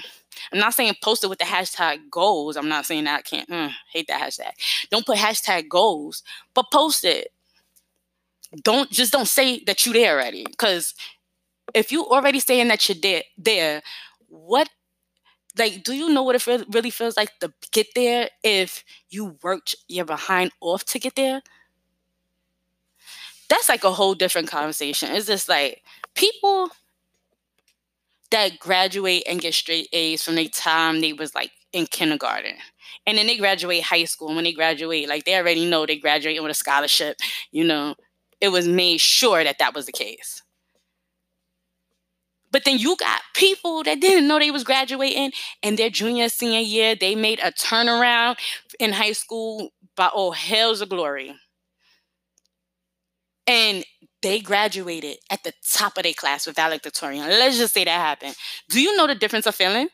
I'm 0.52 0.60
not 0.60 0.76
saying 0.76 0.94
post 1.02 1.24
it 1.24 1.30
with 1.30 1.40
the 1.40 1.46
hashtag 1.46 2.12
goals. 2.12 2.56
I'm 2.56 2.70
not 2.70 2.86
saying 2.86 3.06
that 3.06 3.20
i 3.20 3.22
can't 3.24 3.50
mm, 3.50 3.72
hate 3.92 4.08
that 4.08 4.22
hashtag. 4.22 4.52
Don't 4.92 5.06
put 5.06 5.18
hashtag 5.18 5.68
goals 5.68 6.22
but 6.54 6.72
post 6.72 7.04
it. 7.04 7.30
Don't 8.64 8.92
just 8.92 9.12
don't 9.12 9.28
say 9.28 9.64
that 9.66 9.84
you're 9.84 9.96
there 9.96 10.14
already 10.14 10.46
because 10.46 10.94
if 11.74 11.92
you 11.92 12.06
already 12.06 12.40
saying 12.40 12.68
that 12.68 12.88
you're 12.88 13.02
there, 13.02 13.24
there, 13.36 13.82
what 14.28 14.70
like 15.58 15.84
do 15.84 15.94
you 15.94 16.10
know 16.10 16.22
what 16.22 16.36
it 16.36 16.66
really 16.72 16.92
feels 16.92 17.18
like 17.18 17.32
to 17.40 17.52
get 17.72 17.88
there 17.96 18.30
if 18.44 18.84
you 19.10 19.38
worked 19.42 19.76
your 19.88 20.06
behind 20.06 20.52
off 20.62 20.86
to 20.86 21.00
get 21.00 21.16
there? 21.16 21.42
That's 23.50 23.70
like 23.70 23.84
a 23.84 23.92
whole 23.92 24.14
different 24.14 24.50
conversation. 24.50 25.10
It's 25.12 25.28
just 25.28 25.50
like 25.50 25.82
people 26.16 26.70
that 28.32 28.60
graduate 28.60 29.24
and 29.28 29.40
get 29.40 29.54
straight 29.54 29.88
A's 29.94 30.24
from 30.24 30.36
the 30.36 30.48
time 30.50 31.02
they 31.02 31.14
was 31.14 31.36
like 31.36 31.52
in 31.72 31.86
kindergarten. 31.86 32.56
And 33.06 33.18
then 33.18 33.28
they 33.28 33.38
graduate 33.38 33.84
high 33.84 34.06
school. 34.06 34.30
And 34.30 34.36
when 34.36 34.46
they 34.46 34.54
graduate, 34.54 35.08
like 35.08 35.26
they 35.26 35.36
already 35.36 35.70
know 35.70 35.86
they're 35.86 35.98
graduating 35.98 36.42
with 36.42 36.52
a 36.52 36.56
scholarship, 36.56 37.18
you 37.52 37.64
know, 37.64 37.96
it 38.42 38.50
was 38.50 38.68
made 38.68 39.00
sure 39.00 39.44
that 39.44 39.60
that 39.60 39.76
was 39.76 39.86
the 39.86 39.92
case. 39.92 40.42
But 42.52 42.66
then 42.66 42.78
you 42.78 42.96
got 42.98 43.22
people 43.34 43.84
that 43.84 44.00
didn't 44.00 44.28
know 44.28 44.38
they 44.38 44.52
was 44.52 44.64
graduating 44.64 45.32
and 45.64 45.78
their 45.78 45.90
junior 45.90 46.30
senior 46.30 46.60
year, 46.60 46.96
they 46.96 47.16
made 47.16 47.40
a 47.40 47.52
turnaround 47.52 48.38
in 48.80 48.94
high 48.94 49.14
school 49.14 49.70
by 49.96 50.10
oh 50.14 50.32
hell's 50.32 50.82
a 50.82 50.86
glory. 50.86 51.36
And 53.48 53.84
they 54.24 54.42
graduated 54.42 55.18
at 55.32 55.44
the 55.44 55.54
top 55.72 55.98
of 55.98 56.04
their 56.04 56.14
class 56.14 56.48
with 56.48 56.58
valedictorian. 56.58 57.28
Let's 57.30 57.60
just 57.60 57.76
say 57.76 57.86
that 57.86 57.92
happened. 57.92 58.36
Do 58.70 58.82
you 58.82 58.98
know 58.98 59.08
the 59.08 59.16
difference 59.16 59.48
of 59.48 59.56
feeling? 59.56 59.90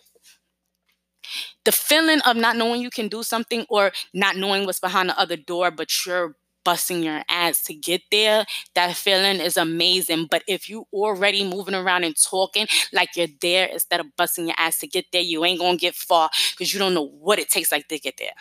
The 1.65 1.71
feeling 1.71 2.21
of 2.21 2.35
not 2.37 2.55
knowing 2.55 2.81
you 2.81 2.89
can 2.89 3.07
do 3.07 3.23
something 3.23 3.65
or 3.69 3.91
not 4.13 4.37
knowing 4.37 4.65
what's 4.65 4.79
behind 4.79 5.09
the 5.09 5.19
other 5.19 5.37
door, 5.37 5.71
but 5.71 5.89
you're 6.05 6.35
busting 6.65 7.01
your 7.03 7.21
ass 7.29 7.63
to 7.63 7.73
get 7.73 8.01
there, 8.11 8.45
that 8.75 8.95
feeling 8.95 9.39
is 9.39 9.57
amazing. 9.57 10.27
But 10.29 10.43
if 10.47 10.69
you 10.69 10.85
already 10.93 11.43
moving 11.49 11.73
around 11.73 12.03
and 12.03 12.15
talking 12.21 12.67
like 12.93 13.15
you're 13.15 13.27
there 13.41 13.65
instead 13.67 13.99
of 14.01 14.07
busting 14.17 14.47
your 14.47 14.55
ass 14.57 14.79
to 14.79 14.87
get 14.87 15.05
there, 15.11 15.21
you 15.21 15.43
ain't 15.45 15.59
gonna 15.59 15.77
get 15.77 15.95
far 15.95 16.29
because 16.51 16.73
you 16.73 16.79
don't 16.79 16.93
know 16.93 17.07
what 17.07 17.39
it 17.39 17.49
takes 17.49 17.71
like 17.71 17.87
to 17.87 17.99
get 17.99 18.17
there. 18.17 18.33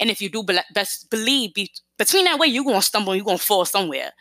And 0.00 0.10
if 0.10 0.20
you 0.20 0.28
do 0.28 0.42
be- 0.42 0.58
best 0.74 1.10
believe 1.10 1.54
be- 1.54 1.72
between 1.98 2.24
that 2.26 2.38
way, 2.38 2.46
you're 2.48 2.64
gonna 2.64 2.82
stumble, 2.82 3.16
you're 3.16 3.24
gonna 3.24 3.38
fall 3.38 3.64
somewhere. 3.64 4.12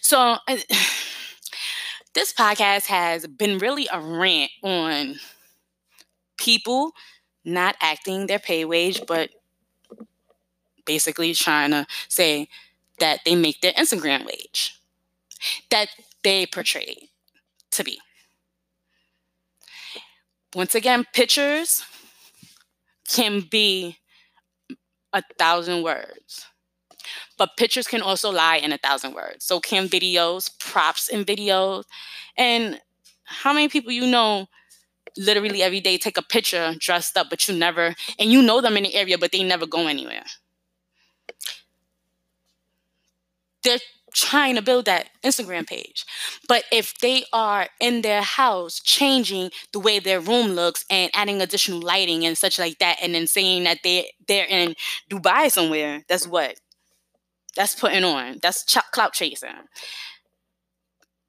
So 0.00 0.36
this 2.14 2.32
podcast 2.32 2.86
has 2.86 3.26
been 3.26 3.58
really 3.58 3.88
a 3.92 4.00
rant 4.00 4.50
on 4.62 5.16
people 6.36 6.92
not 7.44 7.76
acting 7.80 8.26
their 8.26 8.38
pay 8.38 8.64
wage, 8.64 9.02
but 9.06 9.30
basically 10.84 11.34
trying 11.34 11.70
to 11.70 11.86
say 12.08 12.48
that 12.98 13.20
they 13.24 13.34
make 13.34 13.60
their 13.60 13.72
Instagram 13.72 14.26
wage 14.26 14.80
that 15.70 15.88
they 16.24 16.46
portray 16.46 17.10
to 17.70 17.84
be. 17.84 18.00
Once 20.54 20.74
again, 20.74 21.04
pictures 21.12 21.82
can 23.08 23.40
be 23.40 23.98
a 25.12 25.22
thousand 25.38 25.82
words, 25.82 26.46
but 27.38 27.56
pictures 27.56 27.86
can 27.86 28.02
also 28.02 28.30
lie 28.30 28.56
in 28.56 28.72
a 28.72 28.78
thousand 28.78 29.14
words. 29.14 29.44
So 29.44 29.60
can 29.60 29.88
videos, 29.88 30.50
props 30.58 31.08
in 31.08 31.24
videos. 31.24 31.84
And 32.36 32.80
how 33.24 33.52
many 33.52 33.68
people 33.68 33.92
you 33.92 34.06
know 34.06 34.48
literally 35.16 35.62
every 35.62 35.80
day 35.80 35.98
take 35.98 36.18
a 36.18 36.22
picture 36.22 36.74
dressed 36.78 37.16
up, 37.16 37.28
but 37.30 37.48
you 37.48 37.56
never, 37.56 37.94
and 38.18 38.30
you 38.30 38.42
know 38.42 38.60
them 38.60 38.76
in 38.76 38.84
the 38.84 38.94
area, 38.94 39.18
but 39.18 39.32
they 39.32 39.42
never 39.42 39.66
go 39.66 39.86
anywhere? 39.86 40.24
they're 43.62 43.78
trying 44.14 44.56
to 44.56 44.62
build 44.62 44.86
that 44.86 45.10
Instagram 45.22 45.66
page. 45.66 46.04
But 46.48 46.64
if 46.72 46.98
they 46.98 47.24
are 47.32 47.68
in 47.80 48.02
their 48.02 48.22
house 48.22 48.80
changing 48.80 49.50
the 49.72 49.78
way 49.78 49.98
their 49.98 50.20
room 50.20 50.52
looks 50.52 50.84
and 50.90 51.10
adding 51.14 51.40
additional 51.40 51.80
lighting 51.80 52.24
and 52.24 52.36
such 52.36 52.58
like 52.58 52.78
that, 52.78 52.96
and 53.02 53.14
then 53.14 53.26
saying 53.26 53.64
that 53.64 53.78
they 53.84 54.10
they're 54.26 54.46
in 54.46 54.74
Dubai 55.10 55.50
somewhere, 55.50 56.04
that's 56.08 56.26
what. 56.26 56.58
That's 57.56 57.74
putting 57.74 58.04
on. 58.04 58.38
That's 58.42 58.64
ch- 58.64 58.78
clout 58.92 59.12
chasing. 59.12 59.50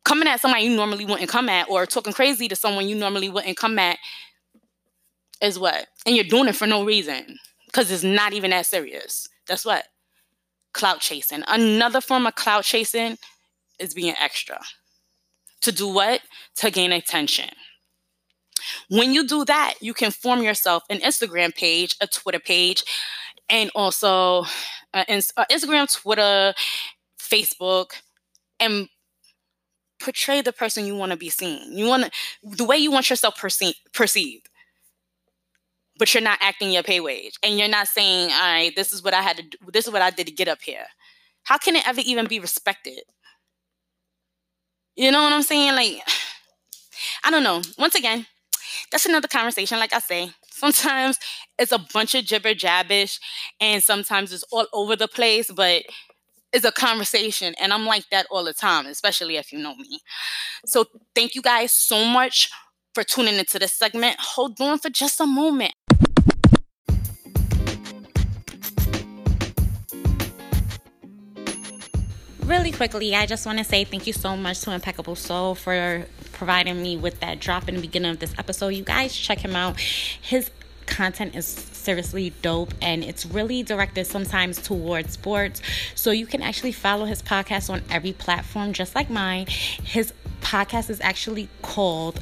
coming 0.03 0.28
at 0.28 0.41
somebody 0.41 0.63
you 0.65 0.76
normally 0.76 1.05
wouldn't 1.05 1.30
come 1.30 1.49
at 1.49 1.70
or 1.70 1.86
talking 1.86 2.13
crazy 2.13 2.47
to 2.47 2.55
someone 2.55 2.88
you 2.88 2.95
normally 2.95 3.30
wouldn't 3.30 3.57
come 3.57 3.78
at 3.80 3.97
is 5.41 5.59
what? 5.59 5.88
And 6.05 6.15
you're 6.15 6.26
doing 6.26 6.47
it 6.49 6.55
for 6.55 6.67
no 6.67 6.84
reason 6.84 7.38
because 7.67 7.91
it's 7.91 8.03
not 8.03 8.34
even 8.34 8.51
that 8.51 8.65
serious. 8.65 9.28
That's 9.47 9.65
what? 9.65 9.86
Clout 10.74 10.99
chasing. 10.99 11.43
Another 11.47 12.01
form 12.01 12.28
of 12.28 12.36
clout 12.36 12.63
chasing 12.63 13.17
is 13.80 13.93
being 13.93 14.15
extra. 14.20 14.59
To 15.61 15.72
do 15.72 15.88
what? 15.88 16.22
To 16.57 16.72
gain 16.72 16.91
attention. 16.91 17.49
When 18.89 19.13
you 19.13 19.26
do 19.28 19.45
that, 19.45 19.76
you 19.82 19.93
can 19.93 20.11
form 20.11 20.43
yourself 20.43 20.84
an 20.89 20.99
Instagram 20.99 21.55
page, 21.55 21.95
a 22.01 22.07
Twitter 22.07 22.39
page, 22.39 22.84
and 23.50 23.72
also 23.76 24.45
uh, 24.93 25.06
Instagram, 25.10 25.91
Twitter, 25.93 26.54
Facebook, 27.20 27.91
and 28.60 28.88
portray 30.00 30.41
the 30.41 30.54
person 30.54 30.86
you 30.86 30.95
want 30.95 31.12
to 31.12 31.18
be 31.18 31.30
seen. 31.30 31.78
You 31.78 31.88
want 31.88 32.12
the 32.43 32.66
way 32.66 32.78
you 32.78 32.91
want 32.91 33.10
yourself 33.10 33.38
perce- 33.38 33.76
perceived. 33.93 34.50
But 35.97 36.14
you're 36.14 36.24
not 36.24 36.39
acting 36.41 36.72
your 36.72 36.84
pay 36.84 37.02
wage, 37.02 37.38
and 37.43 37.60
you're 37.60 37.68
not 37.68 37.88
saying, 37.89 38.32
"All 38.32 38.39
right, 38.39 38.74
this 38.74 38.93
is 38.93 39.04
what 39.04 39.14
I 39.14 39.22
had 39.22 39.38
to. 39.38 39.43
do. 39.43 39.58
This 39.74 39.86
is 39.86 39.91
what 39.91 40.02
I 40.02 40.12
did 40.12 40.28
to 40.28 40.34
get 40.34 40.47
up 40.47 40.62
here." 40.62 40.86
How 41.43 41.58
can 41.58 41.76
it 41.76 41.88
ever 41.88 42.02
even 42.02 42.28
be 42.28 42.39
respected? 42.39 43.00
You 44.95 45.12
know 45.12 45.24
what 45.24 45.34
I'm 45.34 45.41
saying? 45.43 45.76
Like, 45.76 46.02
I 47.24 47.32
don't 47.32 47.43
know. 47.43 47.62
Once 47.78 47.95
again, 47.95 48.28
that's 48.91 49.06
another 49.06 49.28
conversation. 49.28 49.80
Like 49.80 49.93
I 49.93 50.00
say, 50.00 50.32
sometimes 50.60 51.18
it's 51.57 51.72
a 51.72 51.80
bunch 51.93 52.16
of 52.16 52.26
jibber 52.26 52.53
jabbish, 52.53 53.20
and 53.60 53.82
sometimes 53.84 54.34
it's 54.34 54.43
all 54.51 54.68
over 54.74 54.95
the 54.95 55.07
place. 55.07 55.51
But 55.51 55.84
it's 56.51 56.66
a 56.66 56.72
conversation 56.72 57.53
and 57.62 57.72
i'm 57.72 57.86
like 57.86 58.10
that 58.10 58.26
all 58.32 58.43
the 58.43 58.55
time 58.55 58.88
especially 58.88 59.38
if 59.38 59.53
you 59.53 59.60
know 59.60 59.76
me 59.76 59.99
so 60.66 60.84
thank 61.14 61.36
you 61.36 61.43
guys 61.43 61.72
so 61.72 62.03
much 62.05 62.49
for 62.95 63.03
tuning 63.03 63.36
into 63.36 63.60
this 63.60 63.72
segment 63.72 64.16
hold 64.20 64.60
on 64.60 64.80
for 64.80 64.89
just 64.89 65.22
a 65.22 65.28
moment 65.28 65.76
really 72.49 72.72
quickly, 72.72 73.16
I 73.16 73.28
just 73.28 73.45
want 73.45 73.60
to 73.60 73.64
say 73.64 73.84
thank 73.84 74.07
you 74.07 74.14
so 74.14 74.36
much 74.36 74.62
to 74.62 74.72
Impeccable 74.72 75.16
Soul 75.16 75.53
for 75.53 76.05
providing 76.39 76.81
me 76.81 76.95
with 76.95 77.19
that 77.19 77.41
drop 77.41 77.67
in 77.67 77.75
the 77.75 77.81
beginning 77.81 78.09
of 78.09 78.19
this 78.19 78.33
episode. 78.39 78.69
You 78.69 78.83
guys 78.83 79.13
check 79.13 79.39
him 79.39 79.57
out. 79.57 79.77
His 79.77 80.49
content 80.85 81.35
is 81.35 81.45
seriously 81.45 82.31
dope 82.41 82.73
and 82.81 83.03
it's 83.03 83.25
really 83.25 83.61
directed 83.61 84.07
sometimes 84.07 84.57
towards 84.61 85.11
sports. 85.11 85.61
So 85.95 86.11
you 86.11 86.25
can 86.25 86.41
actually 86.41 86.71
follow 86.71 87.03
his 87.03 87.21
podcast 87.21 87.69
on 87.69 87.83
every 87.91 88.13
platform, 88.13 88.71
just 88.71 88.95
like 88.95 89.09
mine. 89.09 89.47
His 89.47 90.13
podcast 90.41 90.89
is 90.89 91.01
actually 91.01 91.49
called 91.61 92.21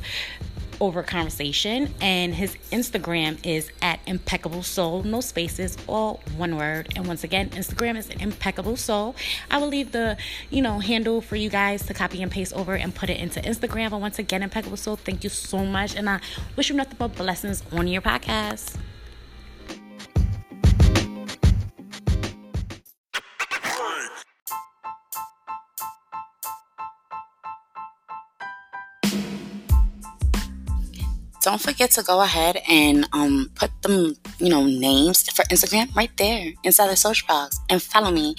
over 0.79 1.03
conversation 1.03 1.93
and 2.01 2.33
his 2.33 2.55
instagram 2.71 3.37
is 3.45 3.71
at 3.81 3.99
impeccable 4.05 4.63
soul. 4.63 5.03
No 5.03 5.21
spaces 5.21 5.77
all 5.87 6.21
one 6.35 6.57
word. 6.57 6.89
And 6.95 7.07
once 7.07 7.23
again 7.23 7.49
instagram 7.51 7.97
is 7.97 8.09
impeccable 8.09 8.77
soul. 8.77 9.15
I 9.49 9.57
will 9.57 9.67
leave 9.67 9.91
the 9.91 10.17
you 10.49 10.61
know 10.61 10.79
handle 10.79 11.21
for 11.21 11.35
you 11.35 11.49
guys 11.49 11.85
to 11.87 11.93
copy 11.93 12.21
and 12.21 12.31
paste 12.31 12.53
over 12.53 12.75
and 12.75 12.93
put 12.93 13.09
it 13.09 13.19
into 13.19 13.39
instagram. 13.41 13.91
But 13.91 14.01
once 14.01 14.19
again 14.19 14.43
impeccable 14.43 14.77
soul 14.77 14.95
thank 14.95 15.23
you 15.23 15.29
so 15.29 15.65
much. 15.65 15.95
And 15.95 16.09
i 16.09 16.19
wish 16.55 16.69
you 16.69 16.75
nothing 16.75 16.95
but 16.97 17.15
blessings 17.15 17.63
on 17.71 17.87
your 17.87 18.01
podcast 18.01 18.77
don't 31.57 31.73
forget 31.73 31.89
to 31.89 32.03
go 32.03 32.21
ahead 32.21 32.61
and 32.69 33.09
um, 33.13 33.49
put 33.55 33.71
them, 33.81 34.15
you 34.37 34.47
know, 34.47 34.63
names 34.63 35.27
for 35.31 35.41
Instagram 35.45 35.93
right 35.95 36.11
there 36.17 36.53
inside 36.63 36.87
the 36.87 36.95
search 36.95 37.25
box 37.25 37.59
and 37.67 37.81
follow 37.81 38.11
me. 38.11 38.35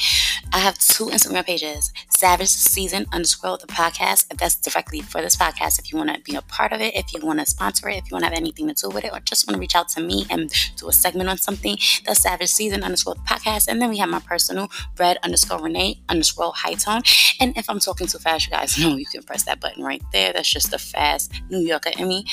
I 0.53 0.59
have 0.59 0.79
two 0.79 1.07
Instagram 1.07 1.45
pages, 1.45 1.93
Savage 2.11 2.49
Season 2.49 3.07
underscore 3.13 3.59
the 3.59 3.67
podcast. 3.67 4.29
That's 4.39 4.55
directly 4.55 5.01
for 5.01 5.21
this 5.21 5.35
podcast, 5.35 5.81
if 5.81 5.91
you 5.91 5.99
want 5.99 6.15
to 6.15 6.21
be 6.21 6.37
a 6.37 6.43
part 6.43 6.73
of 6.73 6.81
it, 6.81 6.95
if 6.95 7.13
you 7.13 7.21
want 7.21 7.41
to 7.41 7.47
sponsor 7.47 7.89
it, 7.89 7.97
if 7.97 8.09
you 8.09 8.15
want 8.15 8.23
to 8.23 8.29
have 8.29 8.39
anything 8.39 8.69
to 8.69 8.75
do 8.75 8.89
with 8.89 9.05
it, 9.05 9.13
or 9.13 9.19
just 9.19 9.49
want 9.49 9.57
to 9.57 9.61
reach 9.61 9.75
out 9.75 9.89
to 9.91 10.01
me 10.01 10.25
and 10.31 10.53
do 10.77 10.89
a 10.89 10.93
segment 10.93 11.29
on 11.29 11.39
something, 11.39 11.77
that's 12.07 12.21
Savage 12.21 12.51
Season 12.51 12.85
underscore 12.85 13.17
the 13.17 13.21
podcast. 13.23 13.67
And 13.67 13.83
then 13.83 13.91
we 13.91 13.99
have 13.99 14.09
my 14.09 14.21
personal, 14.21 14.71
Red 14.97 15.19
underscore 15.25 15.61
Renee 15.61 16.01
underscore 16.09 16.53
High 16.55 16.75
Tone. 16.75 17.03
And 17.41 17.57
if 17.59 17.69
I'm 17.69 17.81
talking 17.81 18.07
too 18.07 18.19
fast, 18.19 18.47
you 18.47 18.53
guys 18.53 18.79
know 18.81 18.97
you 18.97 19.07
can 19.07 19.25
press 19.25 19.43
that 19.43 19.59
button 19.59 19.83
right 19.83 20.03
there. 20.13 20.33
That's 20.33 20.49
just 20.49 20.71
the 20.71 20.79
fast 20.79 21.33
New 21.51 21.67
Yorker 21.67 21.91
in 21.99 22.07
me 22.07 22.25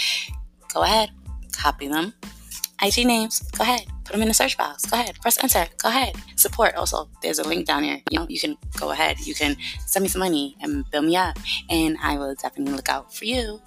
go 0.75 0.83
ahead, 0.83 1.09
copy 1.53 1.87
them. 1.87 2.13
IG 2.81 3.07
names, 3.07 3.39
go 3.57 3.63
ahead, 3.63 3.85
put 4.03 4.11
them 4.11 4.21
in 4.21 4.27
the 4.27 4.33
search 4.33 4.57
box. 4.57 4.85
Go 4.85 4.99
ahead, 4.99 5.15
press 5.21 5.41
enter. 5.41 5.65
Go 5.81 5.87
ahead. 5.87 6.13
Support 6.35 6.75
also. 6.75 7.09
There's 7.21 7.39
a 7.39 7.47
link 7.47 7.65
down 7.65 7.83
here. 7.83 8.01
You 8.11 8.19
know, 8.19 8.27
you 8.29 8.39
can 8.39 8.57
go 8.77 8.91
ahead. 8.91 9.17
You 9.21 9.33
can 9.33 9.55
send 9.87 10.03
me 10.03 10.09
some 10.09 10.19
money 10.19 10.57
and 10.61 10.83
build 10.91 11.05
me 11.05 11.15
up, 11.15 11.39
and 11.69 11.97
I 12.03 12.17
will 12.17 12.35
definitely 12.35 12.73
look 12.75 12.89
out 12.89 13.15
for 13.15 13.23
you. 13.23 13.61